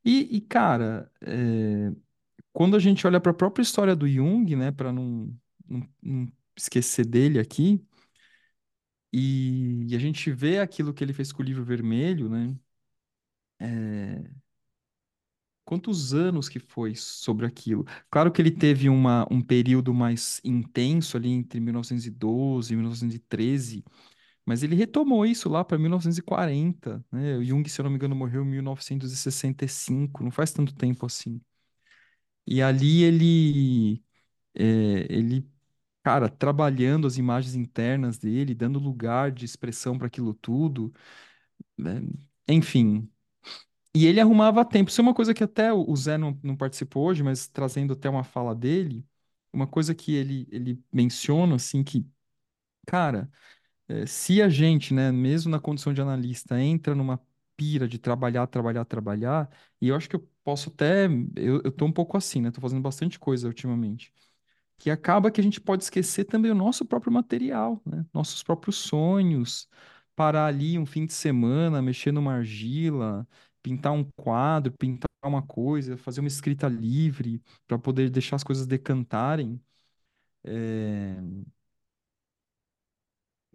E, 0.04 0.36
e, 0.38 0.40
cara, 0.42 1.10
é, 1.22 1.92
quando 2.52 2.76
a 2.76 2.80
gente 2.80 3.06
olha 3.06 3.20
para 3.20 3.32
a 3.32 3.34
própria 3.34 3.62
história 3.62 3.96
do 3.96 4.08
Jung, 4.08 4.56
né, 4.56 4.72
para 4.72 4.92
não, 4.92 5.34
não, 5.68 5.88
não 6.02 6.32
esquecer 6.56 7.06
dele 7.06 7.38
aqui, 7.40 7.84
e, 9.12 9.86
e 9.90 9.96
a 9.96 9.98
gente 9.98 10.30
vê 10.32 10.58
aquilo 10.60 10.92
que 10.94 11.02
ele 11.04 11.12
fez 11.12 11.32
com 11.32 11.42
o 11.42 11.44
livro 11.46 11.64
vermelho, 11.64 12.28
né? 12.28 12.54
é, 13.60 14.30
quantos 15.64 16.14
anos 16.14 16.48
que 16.48 16.58
foi 16.58 16.94
sobre 16.94 17.46
aquilo? 17.46 17.84
Claro 18.10 18.32
que 18.32 18.40
ele 18.40 18.50
teve 18.50 18.88
uma, 18.88 19.26
um 19.30 19.40
período 19.42 19.92
mais 19.92 20.40
intenso 20.44 21.16
ali 21.16 21.30
entre 21.30 21.60
1912 21.60 22.72
e 22.72 22.76
1913, 22.76 23.84
mas 24.48 24.62
ele 24.64 24.74
retomou 24.76 25.26
isso 25.26 25.48
lá 25.48 25.64
para 25.64 25.78
1940, 25.78 27.04
né? 27.12 27.36
O 27.38 27.44
Jung, 27.44 27.68
se 27.68 27.80
eu 27.80 27.84
não 27.84 27.90
me 27.90 27.96
engano, 27.96 28.16
morreu 28.16 28.42
em 28.44 28.48
1965, 28.48 30.22
não 30.24 30.30
faz 30.32 30.52
tanto 30.52 30.74
tempo 30.74 31.06
assim. 31.06 31.40
E 32.46 32.62
ali 32.62 33.02
ele, 33.04 34.02
é, 34.54 35.06
ele, 35.12 35.48
cara, 36.04 36.28
trabalhando 36.30 37.06
as 37.06 37.18
imagens 37.18 37.54
internas 37.56 38.18
dele, 38.18 38.54
dando 38.54 38.78
lugar 38.78 39.32
de 39.32 39.44
expressão 39.44 39.98
para 39.98 40.06
aquilo 40.08 40.34
tudo, 40.34 40.92
né? 41.78 42.02
Enfim. 42.48 43.10
E 43.94 44.06
ele 44.06 44.20
arrumava 44.20 44.64
tempo. 44.64 44.90
Isso 44.90 45.00
é 45.00 45.04
uma 45.04 45.14
coisa 45.14 45.34
que 45.34 45.44
até 45.44 45.72
o 45.72 45.96
Zé 45.96 46.18
não, 46.18 46.38
não 46.42 46.56
participou 46.56 47.06
hoje, 47.08 47.22
mas 47.22 47.48
trazendo 47.48 47.94
até 47.94 48.08
uma 48.10 48.24
fala 48.24 48.54
dele, 48.54 49.06
uma 49.52 49.66
coisa 49.66 49.94
que 49.94 50.14
ele, 50.14 50.48
ele 50.52 50.82
menciona, 50.92 51.56
assim, 51.56 51.84
que, 51.84 52.06
cara, 52.86 53.30
eh, 53.88 54.06
se 54.06 54.42
a 54.42 54.48
gente, 54.48 54.94
né, 54.94 55.10
mesmo 55.12 55.50
na 55.50 55.60
condição 55.60 55.92
de 55.92 56.00
analista, 56.00 56.60
entra 56.60 56.94
numa 56.94 57.20
pira 57.56 57.88
de 57.88 57.98
trabalhar, 57.98 58.46
trabalhar, 58.46 58.84
trabalhar, 58.84 59.50
e 59.80 59.88
eu 59.88 59.96
acho 59.96 60.08
que 60.08 60.16
eu 60.16 60.28
posso 60.44 60.70
até, 60.70 61.06
eu, 61.36 61.60
eu 61.64 61.72
tô 61.72 61.84
um 61.86 61.92
pouco 61.92 62.16
assim, 62.16 62.40
né, 62.40 62.50
tô 62.50 62.60
fazendo 62.60 62.82
bastante 62.82 63.18
coisa 63.18 63.46
ultimamente 63.48 64.12
que 64.78 64.90
acaba 64.90 65.30
que 65.30 65.40
a 65.40 65.44
gente 65.44 65.60
pode 65.60 65.82
esquecer 65.84 66.24
também 66.24 66.50
o 66.50 66.54
nosso 66.54 66.84
próprio 66.84 67.12
material, 67.12 67.80
né? 67.84 68.04
Nossos 68.12 68.42
próprios 68.42 68.76
sonhos, 68.76 69.68
parar 70.14 70.46
ali 70.46 70.78
um 70.78 70.86
fim 70.86 71.04
de 71.06 71.12
semana, 71.12 71.82
mexer 71.82 72.12
numa 72.12 72.34
argila, 72.34 73.26
pintar 73.62 73.92
um 73.92 74.04
quadro, 74.16 74.72
pintar 74.72 75.08
uma 75.24 75.42
coisa, 75.42 75.96
fazer 75.96 76.20
uma 76.20 76.28
escrita 76.28 76.68
livre 76.68 77.42
para 77.66 77.78
poder 77.78 78.08
deixar 78.10 78.36
as 78.36 78.44
coisas 78.44 78.66
decantarem. 78.66 79.60
É, 80.44 81.16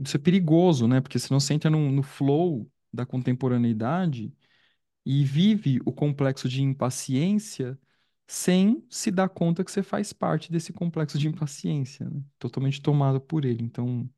Isso 0.07 0.17
é 0.17 0.19
perigoso, 0.19 0.87
né? 0.87 1.01
Porque 1.01 1.19
senão 1.19 1.39
você 1.39 1.53
entra 1.53 1.69
no, 1.69 1.91
no 1.91 2.03
flow 2.03 2.69
da 2.91 3.05
contemporaneidade 3.05 4.33
e 5.05 5.25
vive 5.25 5.79
o 5.85 5.93
complexo 5.93 6.49
de 6.49 6.61
impaciência 6.63 7.79
sem 8.27 8.85
se 8.89 9.11
dar 9.11 9.29
conta 9.29 9.63
que 9.63 9.71
você 9.71 9.83
faz 9.83 10.13
parte 10.13 10.51
desse 10.51 10.73
complexo 10.73 11.17
de 11.19 11.27
impaciência, 11.27 12.09
né? 12.09 12.21
Totalmente 12.39 12.81
tomado 12.81 13.21
por 13.21 13.45
ele. 13.45 13.63
Então, 13.63 14.09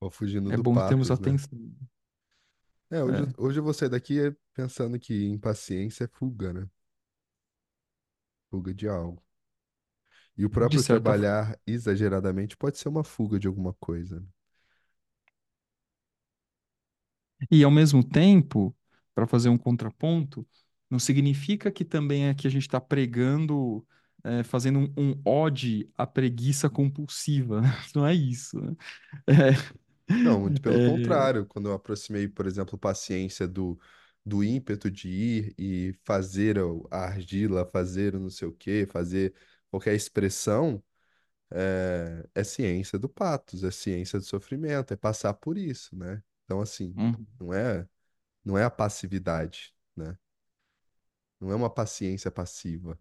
Ó, 0.00 0.10
fugindo 0.10 0.50
é 0.50 0.56
do 0.56 0.64
bom 0.64 0.80
termos 0.80 1.10
patos, 1.10 1.18
né? 1.18 1.36
atenção. 1.36 1.58
É, 2.90 3.02
hoje, 3.02 3.24
É, 3.24 3.36
hoje 3.36 3.58
eu 3.58 3.64
vou 3.64 3.74
sair 3.74 3.88
daqui 3.88 4.16
pensando 4.54 4.98
que 4.98 5.26
impaciência 5.26 6.04
é 6.04 6.08
fuga, 6.08 6.52
né? 6.52 6.68
Fuga 8.50 8.74
de 8.74 8.88
algo. 8.88 9.22
E 10.36 10.44
o 10.44 10.50
próprio 10.50 10.82
certa 10.82 10.84
trabalhar 10.84 11.58
exageradamente 11.66 12.56
pode 12.56 12.78
ser 12.78 12.88
uma 12.88 13.04
fuga 13.04 13.38
de 13.38 13.46
alguma 13.48 13.74
coisa. 13.74 14.20
né? 14.20 14.26
E 17.50 17.62
ao 17.64 17.70
mesmo 17.70 18.02
tempo, 18.02 18.74
para 19.14 19.26
fazer 19.26 19.48
um 19.48 19.58
contraponto, 19.58 20.46
não 20.90 20.98
significa 20.98 21.70
que 21.70 21.84
também 21.84 22.26
é 22.28 22.34
que 22.34 22.46
a 22.46 22.50
gente 22.50 22.62
está 22.62 22.80
pregando, 22.80 23.86
é, 24.24 24.42
fazendo 24.42 24.78
um, 24.80 24.92
um 25.12 25.20
ode 25.24 25.90
à 25.96 26.06
preguiça 26.06 26.70
compulsiva. 26.70 27.60
Não 27.94 28.06
é 28.06 28.14
isso. 28.14 28.58
né? 28.60 28.76
Não, 30.22 30.40
muito 30.40 30.60
É, 30.66 30.72
pelo 30.72 30.80
é, 30.80 30.80
contrário. 30.80 31.46
Quando 31.46 31.68
eu 31.68 31.74
aproximei, 31.74 32.28
por 32.28 32.46
exemplo, 32.46 32.78
paciência 32.78 33.46
do, 33.46 33.78
do 34.24 34.42
ímpeto 34.42 34.90
de 34.90 35.08
ir 35.08 35.54
e 35.58 35.92
fazer 36.04 36.56
a 36.90 36.98
argila, 37.06 37.64
fazer 37.66 38.14
o 38.16 38.20
não 38.20 38.30
sei 38.30 38.48
o 38.48 38.52
quê, 38.52 38.86
fazer 38.90 39.34
qualquer 39.76 39.94
expressão, 39.94 40.82
é, 41.50 42.28
é 42.34 42.44
ciência 42.44 42.98
do 42.98 43.08
patos, 43.08 43.62
é 43.64 43.70
ciência 43.70 44.18
do 44.18 44.24
sofrimento, 44.24 44.92
é 44.92 44.96
passar 44.96 45.34
por 45.34 45.58
isso, 45.58 45.96
né? 45.96 46.22
Então, 46.44 46.60
assim, 46.60 46.94
hum, 46.96 47.14
não 47.38 47.52
é, 47.52 47.86
não 48.44 48.58
é 48.58 48.64
a 48.64 48.70
passividade, 48.70 49.74
né? 49.96 50.16
Não 51.40 51.50
é 51.50 51.54
uma 51.54 51.70
paciência 51.70 52.30
passiva. 52.30 52.98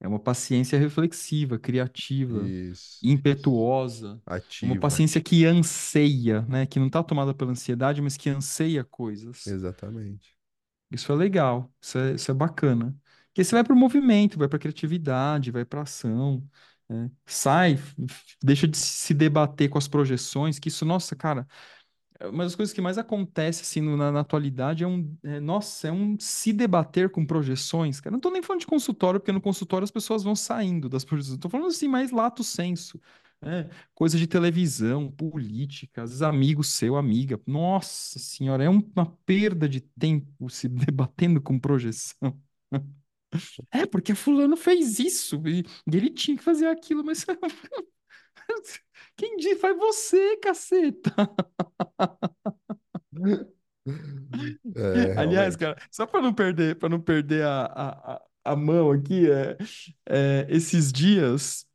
É 0.00 0.06
uma 0.06 0.20
paciência 0.20 0.78
reflexiva, 0.78 1.58
criativa, 1.58 2.46
Isso. 2.46 3.00
impetuosa, 3.02 4.20
uma 4.24 4.36
Ativa. 4.36 4.80
paciência 4.80 5.20
que 5.20 5.44
anseia, 5.44 6.42
né? 6.42 6.66
Que 6.66 6.78
não 6.78 6.86
está 6.86 7.02
tomada 7.02 7.34
pela 7.34 7.50
ansiedade, 7.50 8.00
mas 8.00 8.16
que 8.16 8.30
anseia 8.30 8.84
coisas. 8.84 9.46
Exatamente. 9.46 10.38
Isso 10.90 11.12
é 11.12 11.14
legal, 11.16 11.70
isso 11.80 11.98
é, 11.98 12.14
isso 12.14 12.30
é 12.30 12.34
bacana. 12.34 12.96
Porque 13.38 13.44
você 13.44 13.54
vai 13.54 13.62
para 13.64 13.72
o 13.74 13.76
movimento, 13.76 14.36
vai 14.38 14.48
para 14.48 14.56
a 14.56 14.60
criatividade, 14.60 15.50
vai 15.52 15.64
para 15.64 15.82
ação, 15.82 16.42
né? 16.88 17.08
Sai, 17.24 17.78
deixa 18.42 18.66
de 18.66 18.76
se 18.76 19.14
debater 19.14 19.68
com 19.70 19.78
as 19.78 19.86
projeções, 19.86 20.58
que 20.58 20.68
isso, 20.68 20.84
nossa, 20.84 21.14
cara. 21.14 21.46
Uma 22.20 22.44
das 22.44 22.56
coisas 22.56 22.72
que 22.74 22.80
mais 22.80 22.98
acontece 22.98 23.62
assim 23.62 23.80
na, 23.80 24.10
na 24.12 24.20
atualidade 24.20 24.82
é 24.84 24.86
um, 24.88 25.16
é, 25.22 25.38
nossa, 25.40 25.88
é 25.88 25.92
um 25.92 26.18
se 26.18 26.52
debater 26.52 27.10
com 27.10 27.24
projeções, 27.24 28.00
cara. 28.00 28.12
Não 28.12 28.20
tô 28.20 28.30
nem 28.30 28.42
falando 28.42 28.60
de 28.60 28.66
consultório, 28.66 29.20
porque 29.20 29.32
no 29.32 29.40
consultório 29.40 29.84
as 29.84 29.90
pessoas 29.92 30.24
vão 30.24 30.34
saindo 30.34 30.88
das 30.88 31.04
projeções. 31.04 31.38
Tô 31.38 31.48
falando 31.48 31.68
assim 31.68 31.86
mais 31.88 32.10
lato 32.10 32.42
senso, 32.42 33.00
né? 33.40 33.68
Coisa 33.94 34.18
de 34.18 34.26
televisão, 34.26 35.10
política, 35.12 36.02
às 36.02 36.10
vezes 36.10 36.22
amigo 36.22 36.64
seu, 36.64 36.96
amiga. 36.96 37.40
Nossa 37.46 38.18
senhora, 38.18 38.64
é 38.64 38.70
um- 38.70 38.82
uma 38.96 39.06
perda 39.24 39.68
de 39.68 39.80
tempo 39.80 40.50
se 40.50 40.68
debatendo 40.92 41.40
com 41.40 41.58
projeção. 41.58 42.36
É, 43.70 43.86
porque 43.86 44.14
fulano 44.14 44.56
fez 44.56 44.98
isso 44.98 45.42
e, 45.46 45.60
e 45.60 45.96
ele 45.96 46.10
tinha 46.10 46.36
que 46.36 46.42
fazer 46.44 46.66
aquilo, 46.66 47.04
mas 47.04 47.24
quem 49.16 49.36
disse? 49.36 49.56
Foi 49.56 49.74
você, 49.74 50.36
caceta. 50.38 51.12
É, 54.76 55.12
Aliás, 55.18 55.56
cara, 55.56 55.76
só 55.90 56.06
para 56.06 56.22
não 56.22 56.32
perder, 56.34 56.76
para 56.78 56.88
não 56.88 57.00
perder 57.00 57.44
a, 57.44 57.64
a, 57.66 58.14
a 58.16 58.28
a 58.44 58.56
mão 58.56 58.90
aqui, 58.92 59.30
é, 59.30 59.58
é, 60.06 60.46
esses 60.48 60.90
dias 60.90 61.66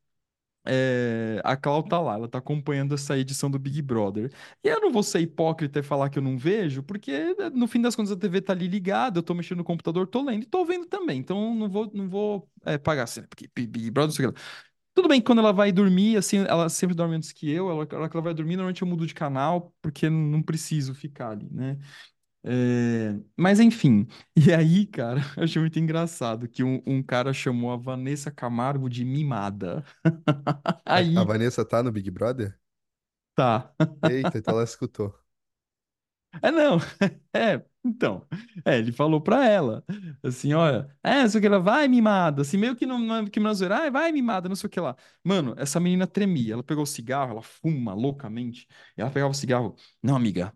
é, 0.66 1.42
a 1.44 1.56
Clau 1.58 1.84
tá 1.84 2.00
lá, 2.00 2.16
ela 2.16 2.28
tá 2.28 2.38
acompanhando 2.38 2.94
essa 2.96 3.18
edição 3.18 3.50
do 3.50 3.60
Big 3.60 3.82
Brother. 3.82 4.32
E 4.64 4.68
eu 4.70 4.80
não 4.82 4.92
vou 4.92 5.04
ser 5.04 5.20
hipócrita 5.20 5.80
e 5.80 5.84
falar 5.84 6.10
que 6.10 6.18
eu 6.20 6.24
não 6.24 6.38
vejo, 6.38 6.84
porque 6.84 7.12
né, 7.36 7.50
no 7.54 7.68
fim 7.68 7.82
das 7.82 7.96
contas 7.96 8.12
a 8.12 8.16
TV 8.18 8.42
tá 8.42 8.54
ali 8.54 8.68
ligada, 8.68 9.20
eu 9.20 9.24
tô 9.24 9.34
mexendo 9.34 9.60
no 9.60 9.64
computador, 9.64 10.08
tô 10.08 10.22
lendo 10.24 10.44
e 10.44 10.46
tô 10.46 10.66
vendo 10.66 10.86
também. 10.86 11.20
Então 11.20 11.54
não 11.56 11.70
vou, 11.70 11.92
não 11.94 12.10
vou 12.10 12.50
é, 12.66 12.78
pagar 12.78 13.04
assim, 13.04 13.24
porque 13.24 13.50
Big 13.56 13.92
Brother, 13.92 14.08
não 14.10 14.16
sei 14.16 14.26
o 14.28 14.34
que. 14.34 14.42
Tudo 14.94 15.08
bem 15.08 15.20
que 15.20 15.26
quando 15.26 15.40
ela 15.40 15.52
vai 15.52 15.72
dormir, 15.72 16.18
assim, 16.18 16.38
ela 16.48 16.70
sempre 16.70 16.96
dorme 16.96 17.16
antes 17.16 17.32
que 17.32 17.50
eu, 17.50 17.70
ela, 17.70 17.88
a 17.92 17.96
hora 17.98 18.10
que 18.10 18.16
ela 18.16 18.24
vai 18.24 18.34
dormir, 18.34 18.56
normalmente 18.58 18.84
eu 18.84 18.88
mudo 18.88 19.08
de 19.08 19.14
canal, 19.16 19.74
porque 19.82 20.08
não 20.10 20.42
preciso 20.42 20.94
ficar 20.94 21.32
ali, 21.32 21.50
né? 21.52 21.78
É, 22.46 23.16
mas 23.38 23.60
enfim, 23.60 24.06
e 24.36 24.54
aí, 24.54 24.86
cara, 24.86 25.22
eu 25.38 25.44
achei 25.44 25.62
muito 25.62 25.80
engraçado 25.80 26.48
que 26.48 26.64
um, 26.64 26.82
um 26.86 27.02
cara 27.02 27.32
chamou 27.34 27.72
a 27.72 27.78
Vanessa 27.78 28.32
Camargo 28.32 28.90
de 28.90 29.06
mimada. 29.06 29.84
A, 31.16 31.24
Vanessa 31.24 31.66
tá 31.66 31.82
no 31.84 31.92
Big 31.92 32.10
Brother? 32.12 32.58
tá. 33.36 33.74
Eita, 34.02 34.38
então 34.38 34.54
ela 34.56 34.64
escutou. 34.64 35.14
É, 36.42 36.50
não, 36.52 36.78
é, 37.34 37.64
então, 37.86 38.28
é, 38.66 38.78
ele 38.80 38.92
falou 38.92 39.22
pra 39.22 39.46
ela, 39.48 39.84
assim, 40.24 40.52
olha, 40.54 40.90
é, 41.04 41.22
não 41.22 41.30
sei 41.30 41.38
o 41.40 41.42
que, 41.42 41.48
ela 41.48 41.60
vai 41.60 41.88
mimada, 41.88 42.42
assim, 42.42 42.58
meio 42.58 42.76
que 42.76 42.86
não, 42.88 42.98
não 42.98 43.26
que 43.28 43.40
não 43.40 43.54
zoeira, 43.54 43.92
vai 43.92 44.12
mimada, 44.12 44.50
não 44.50 44.56
sei 44.56 44.68
o 44.68 44.70
que 44.70 44.80
lá. 44.80 44.96
Mano, 45.24 45.54
essa 45.58 45.80
menina 45.80 46.08
tremia, 46.08 46.54
ela 46.54 46.64
pegou 46.64 46.84
o 46.84 46.88
cigarro, 46.88 47.32
ela 47.34 47.42
fuma 47.44 47.94
loucamente, 47.94 48.68
e 48.98 49.02
ela 49.02 49.12
pegava 49.12 49.32
o 49.32 49.34
cigarro, 49.36 49.76
não, 50.02 50.16
amiga, 50.16 50.52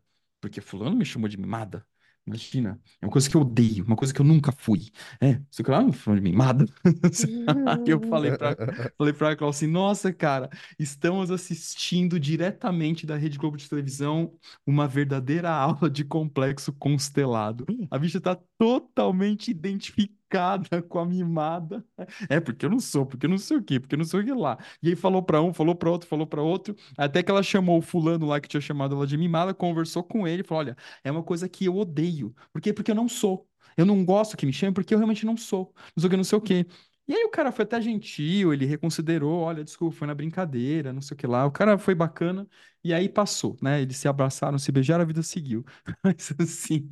porque 0.47 0.61
fulano 0.61 0.95
me 0.95 1.05
chamou 1.05 1.27
de 1.27 1.37
mimada. 1.37 1.85
Imagina, 2.25 2.77
é 3.01 3.05
uma 3.05 3.11
coisa 3.11 3.29
que 3.29 3.37
eu 3.37 3.41
odeio, 3.41 3.85
uma 3.85 3.95
coisa 3.95 4.13
que 4.13 4.19
eu 4.19 4.25
nunca 4.25 4.51
fui. 4.51 4.91
É, 5.21 5.39
sei 5.49 5.63
que 5.63 5.71
lá, 5.71 5.81
me 5.81 5.93
falou 5.93 6.19
de 6.19 6.23
mimada. 6.29 6.65
Aí 7.65 7.83
eu 7.89 8.01
falei 8.01 8.37
pra, 8.37 8.53
falei 8.97 9.13
pra 9.13 9.31
ela 9.31 9.49
assim, 9.49 9.65
nossa, 9.65 10.11
cara, 10.11 10.49
estamos 10.77 11.31
assistindo 11.31 12.19
diretamente 12.19 13.05
da 13.05 13.15
Rede 13.15 13.37
Globo 13.37 13.55
de 13.55 13.69
televisão 13.69 14.33
uma 14.65 14.89
verdadeira 14.89 15.49
aula 15.55 15.89
de 15.89 16.03
complexo 16.03 16.73
constelado. 16.73 17.65
A 17.89 17.97
bicha 17.97 18.19
tá 18.19 18.37
totalmente 18.57 19.49
identificada 19.49 20.16
com 20.89 20.99
a 20.99 21.05
mimada. 21.05 21.85
É, 22.29 22.39
porque 22.39 22.65
eu 22.65 22.69
não 22.69 22.79
sou, 22.79 23.05
porque 23.05 23.25
eu 23.25 23.29
não 23.29 23.37
sei 23.37 23.57
o 23.57 23.63
quê, 23.63 23.79
porque 23.79 23.95
eu 23.95 23.97
não 23.99 24.05
sei 24.05 24.19
o 24.21 24.25
que 24.25 24.33
lá. 24.33 24.57
E 24.81 24.89
aí 24.89 24.95
falou 24.95 25.21
pra 25.23 25.41
um, 25.41 25.53
falou 25.53 25.75
pra 25.75 25.89
outro, 25.89 26.07
falou 26.07 26.27
pra 26.27 26.41
outro, 26.41 26.75
até 26.97 27.23
que 27.23 27.31
ela 27.31 27.43
chamou 27.43 27.79
o 27.79 27.81
fulano 27.81 28.25
lá 28.27 28.39
que 28.39 28.47
tinha 28.47 28.61
chamado 28.61 28.95
ela 28.95 29.07
de 29.07 29.17
mimada, 29.17 29.53
conversou 29.53 30.03
com 30.03 30.27
ele, 30.27 30.43
falou: 30.43 30.63
"Olha, 30.63 30.77
é 31.03 31.11
uma 31.11 31.23
coisa 31.23 31.47
que 31.49 31.65
eu 31.65 31.75
odeio. 31.77 32.35
Por 32.51 32.61
quê? 32.61 32.73
Porque 32.73 32.91
eu 32.91 32.95
não 32.95 33.07
sou. 33.09 33.47
Eu 33.75 33.85
não 33.85 34.03
gosto 34.03 34.35
que 34.35 34.45
me 34.45 34.51
chamem 34.53 34.73
porque 34.73 34.93
eu 34.93 34.97
realmente 34.97 35.25
não 35.25 35.37
sou. 35.37 35.73
Não 35.95 36.01
sei 36.01 36.07
o 36.07 36.09
que, 36.09 36.17
não 36.17 36.23
sei 36.23 36.37
o 36.37 36.41
quê. 36.41 36.65
E 37.07 37.13
aí 37.15 37.23
o 37.23 37.29
cara 37.29 37.51
foi 37.53 37.63
até 37.63 37.79
gentil, 37.81 38.53
ele 38.53 38.65
reconsiderou, 38.65 39.39
olha, 39.41 39.63
desculpa, 39.63 39.95
foi 39.95 40.07
na 40.07 40.13
brincadeira, 40.15 40.91
não 40.91 41.01
sei 41.01 41.15
o 41.15 41.17
que 41.17 41.25
lá. 41.27 41.45
O 41.45 41.51
cara 41.51 41.77
foi 41.77 41.95
bacana. 41.95 42.47
E 42.83 42.93
aí 42.93 43.07
passou, 43.09 43.57
né? 43.61 43.81
Eles 43.81 43.97
se 43.97 44.07
abraçaram, 44.09 44.59
se 44.59 44.71
beijaram, 44.71 45.03
a 45.03 45.07
vida 45.07 45.23
seguiu. 45.23 45.63
Mas 46.03 46.33
assim, 46.39 46.87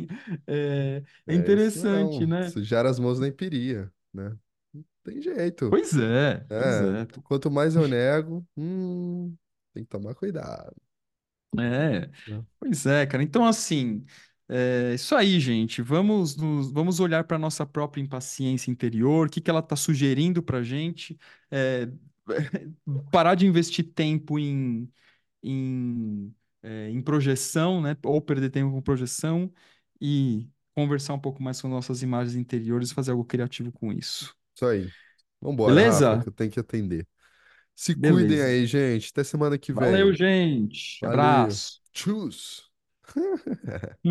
é, 0.47 1.03
é 1.27 1.33
É 1.33 1.51
isso 1.53 1.79
interessante, 1.79 2.25
né? 2.25 2.53
Sujar 2.53 2.85
as 2.85 2.99
mãos 2.99 3.19
na 3.19 3.27
empiria, 3.27 3.91
né? 4.13 4.37
Tem 5.03 5.21
jeito. 5.21 5.69
Pois 5.69 5.95
é, 5.97 6.47
pois 6.57 6.79
É, 6.81 6.81
é. 6.81 7.07
quanto 7.25 7.51
mais 7.51 7.75
eu 7.75 7.87
nego, 7.87 8.47
hum, 8.57 9.35
tem 9.73 9.83
que 9.83 9.89
tomar 9.89 10.15
cuidado, 10.15 10.75
É, 11.57 12.09
né? 12.25 12.45
pois 12.59 12.85
é, 12.85 13.05
cara. 13.07 13.23
Então, 13.23 13.45
assim, 13.45 14.05
é 14.49 14.93
isso 14.95 15.15
aí, 15.15 15.39
gente. 15.39 15.81
Vamos, 15.81 16.35
nos- 16.35 16.71
vamos 16.71 16.99
olhar 16.99 17.23
para 17.23 17.37
nossa 17.37 17.65
própria 17.65 18.01
impaciência 18.01 18.71
interior, 18.71 19.27
o 19.27 19.29
que 19.29 19.41
que 19.41 19.49
ela 19.49 19.59
está 19.59 19.75
sugerindo 19.75 20.41
para 20.43 20.61
gente. 20.63 21.17
É, 21.51 21.87
parar 23.11 23.35
de 23.35 23.45
investir 23.45 23.93
tempo 23.93 24.39
em, 24.39 24.91
em, 25.43 26.35
é, 26.63 26.89
em 26.91 27.01
projeção, 27.01 27.81
né? 27.81 27.97
Ou 28.05 28.21
perder 28.21 28.49
tempo 28.51 28.71
com 28.71 28.81
projeção 28.81 29.51
e 30.01 30.47
conversar 30.75 31.13
um 31.13 31.19
pouco 31.19 31.41
mais 31.43 31.61
com 31.61 31.67
nossas 31.69 32.01
imagens 32.03 32.35
interiores 32.35 32.91
e 32.91 32.93
fazer 32.95 33.11
algo 33.11 33.25
criativo 33.25 33.71
com 33.71 33.91
isso. 33.93 34.35
Isso 34.55 34.65
aí. 34.65 34.93
Vambora, 35.41 35.77
Rafa, 35.77 36.17
Beleza? 36.17 36.17
que 36.17 36.27
eu 36.29 36.33
tenho 36.33 36.51
que 36.51 36.59
atender. 36.59 37.07
Se 37.75 37.95
cuidem 37.95 38.41
Beleza. 38.41 38.41
aí, 38.41 38.65
gente. 38.67 39.09
Até 39.11 39.23
semana 39.23 39.57
que 39.59 39.73
Valeu, 39.73 40.11
vem. 40.13 40.13
gente. 40.13 40.99
Valeu. 41.03 41.61
Abraço. 41.61 41.81
Tchus. 41.93 42.71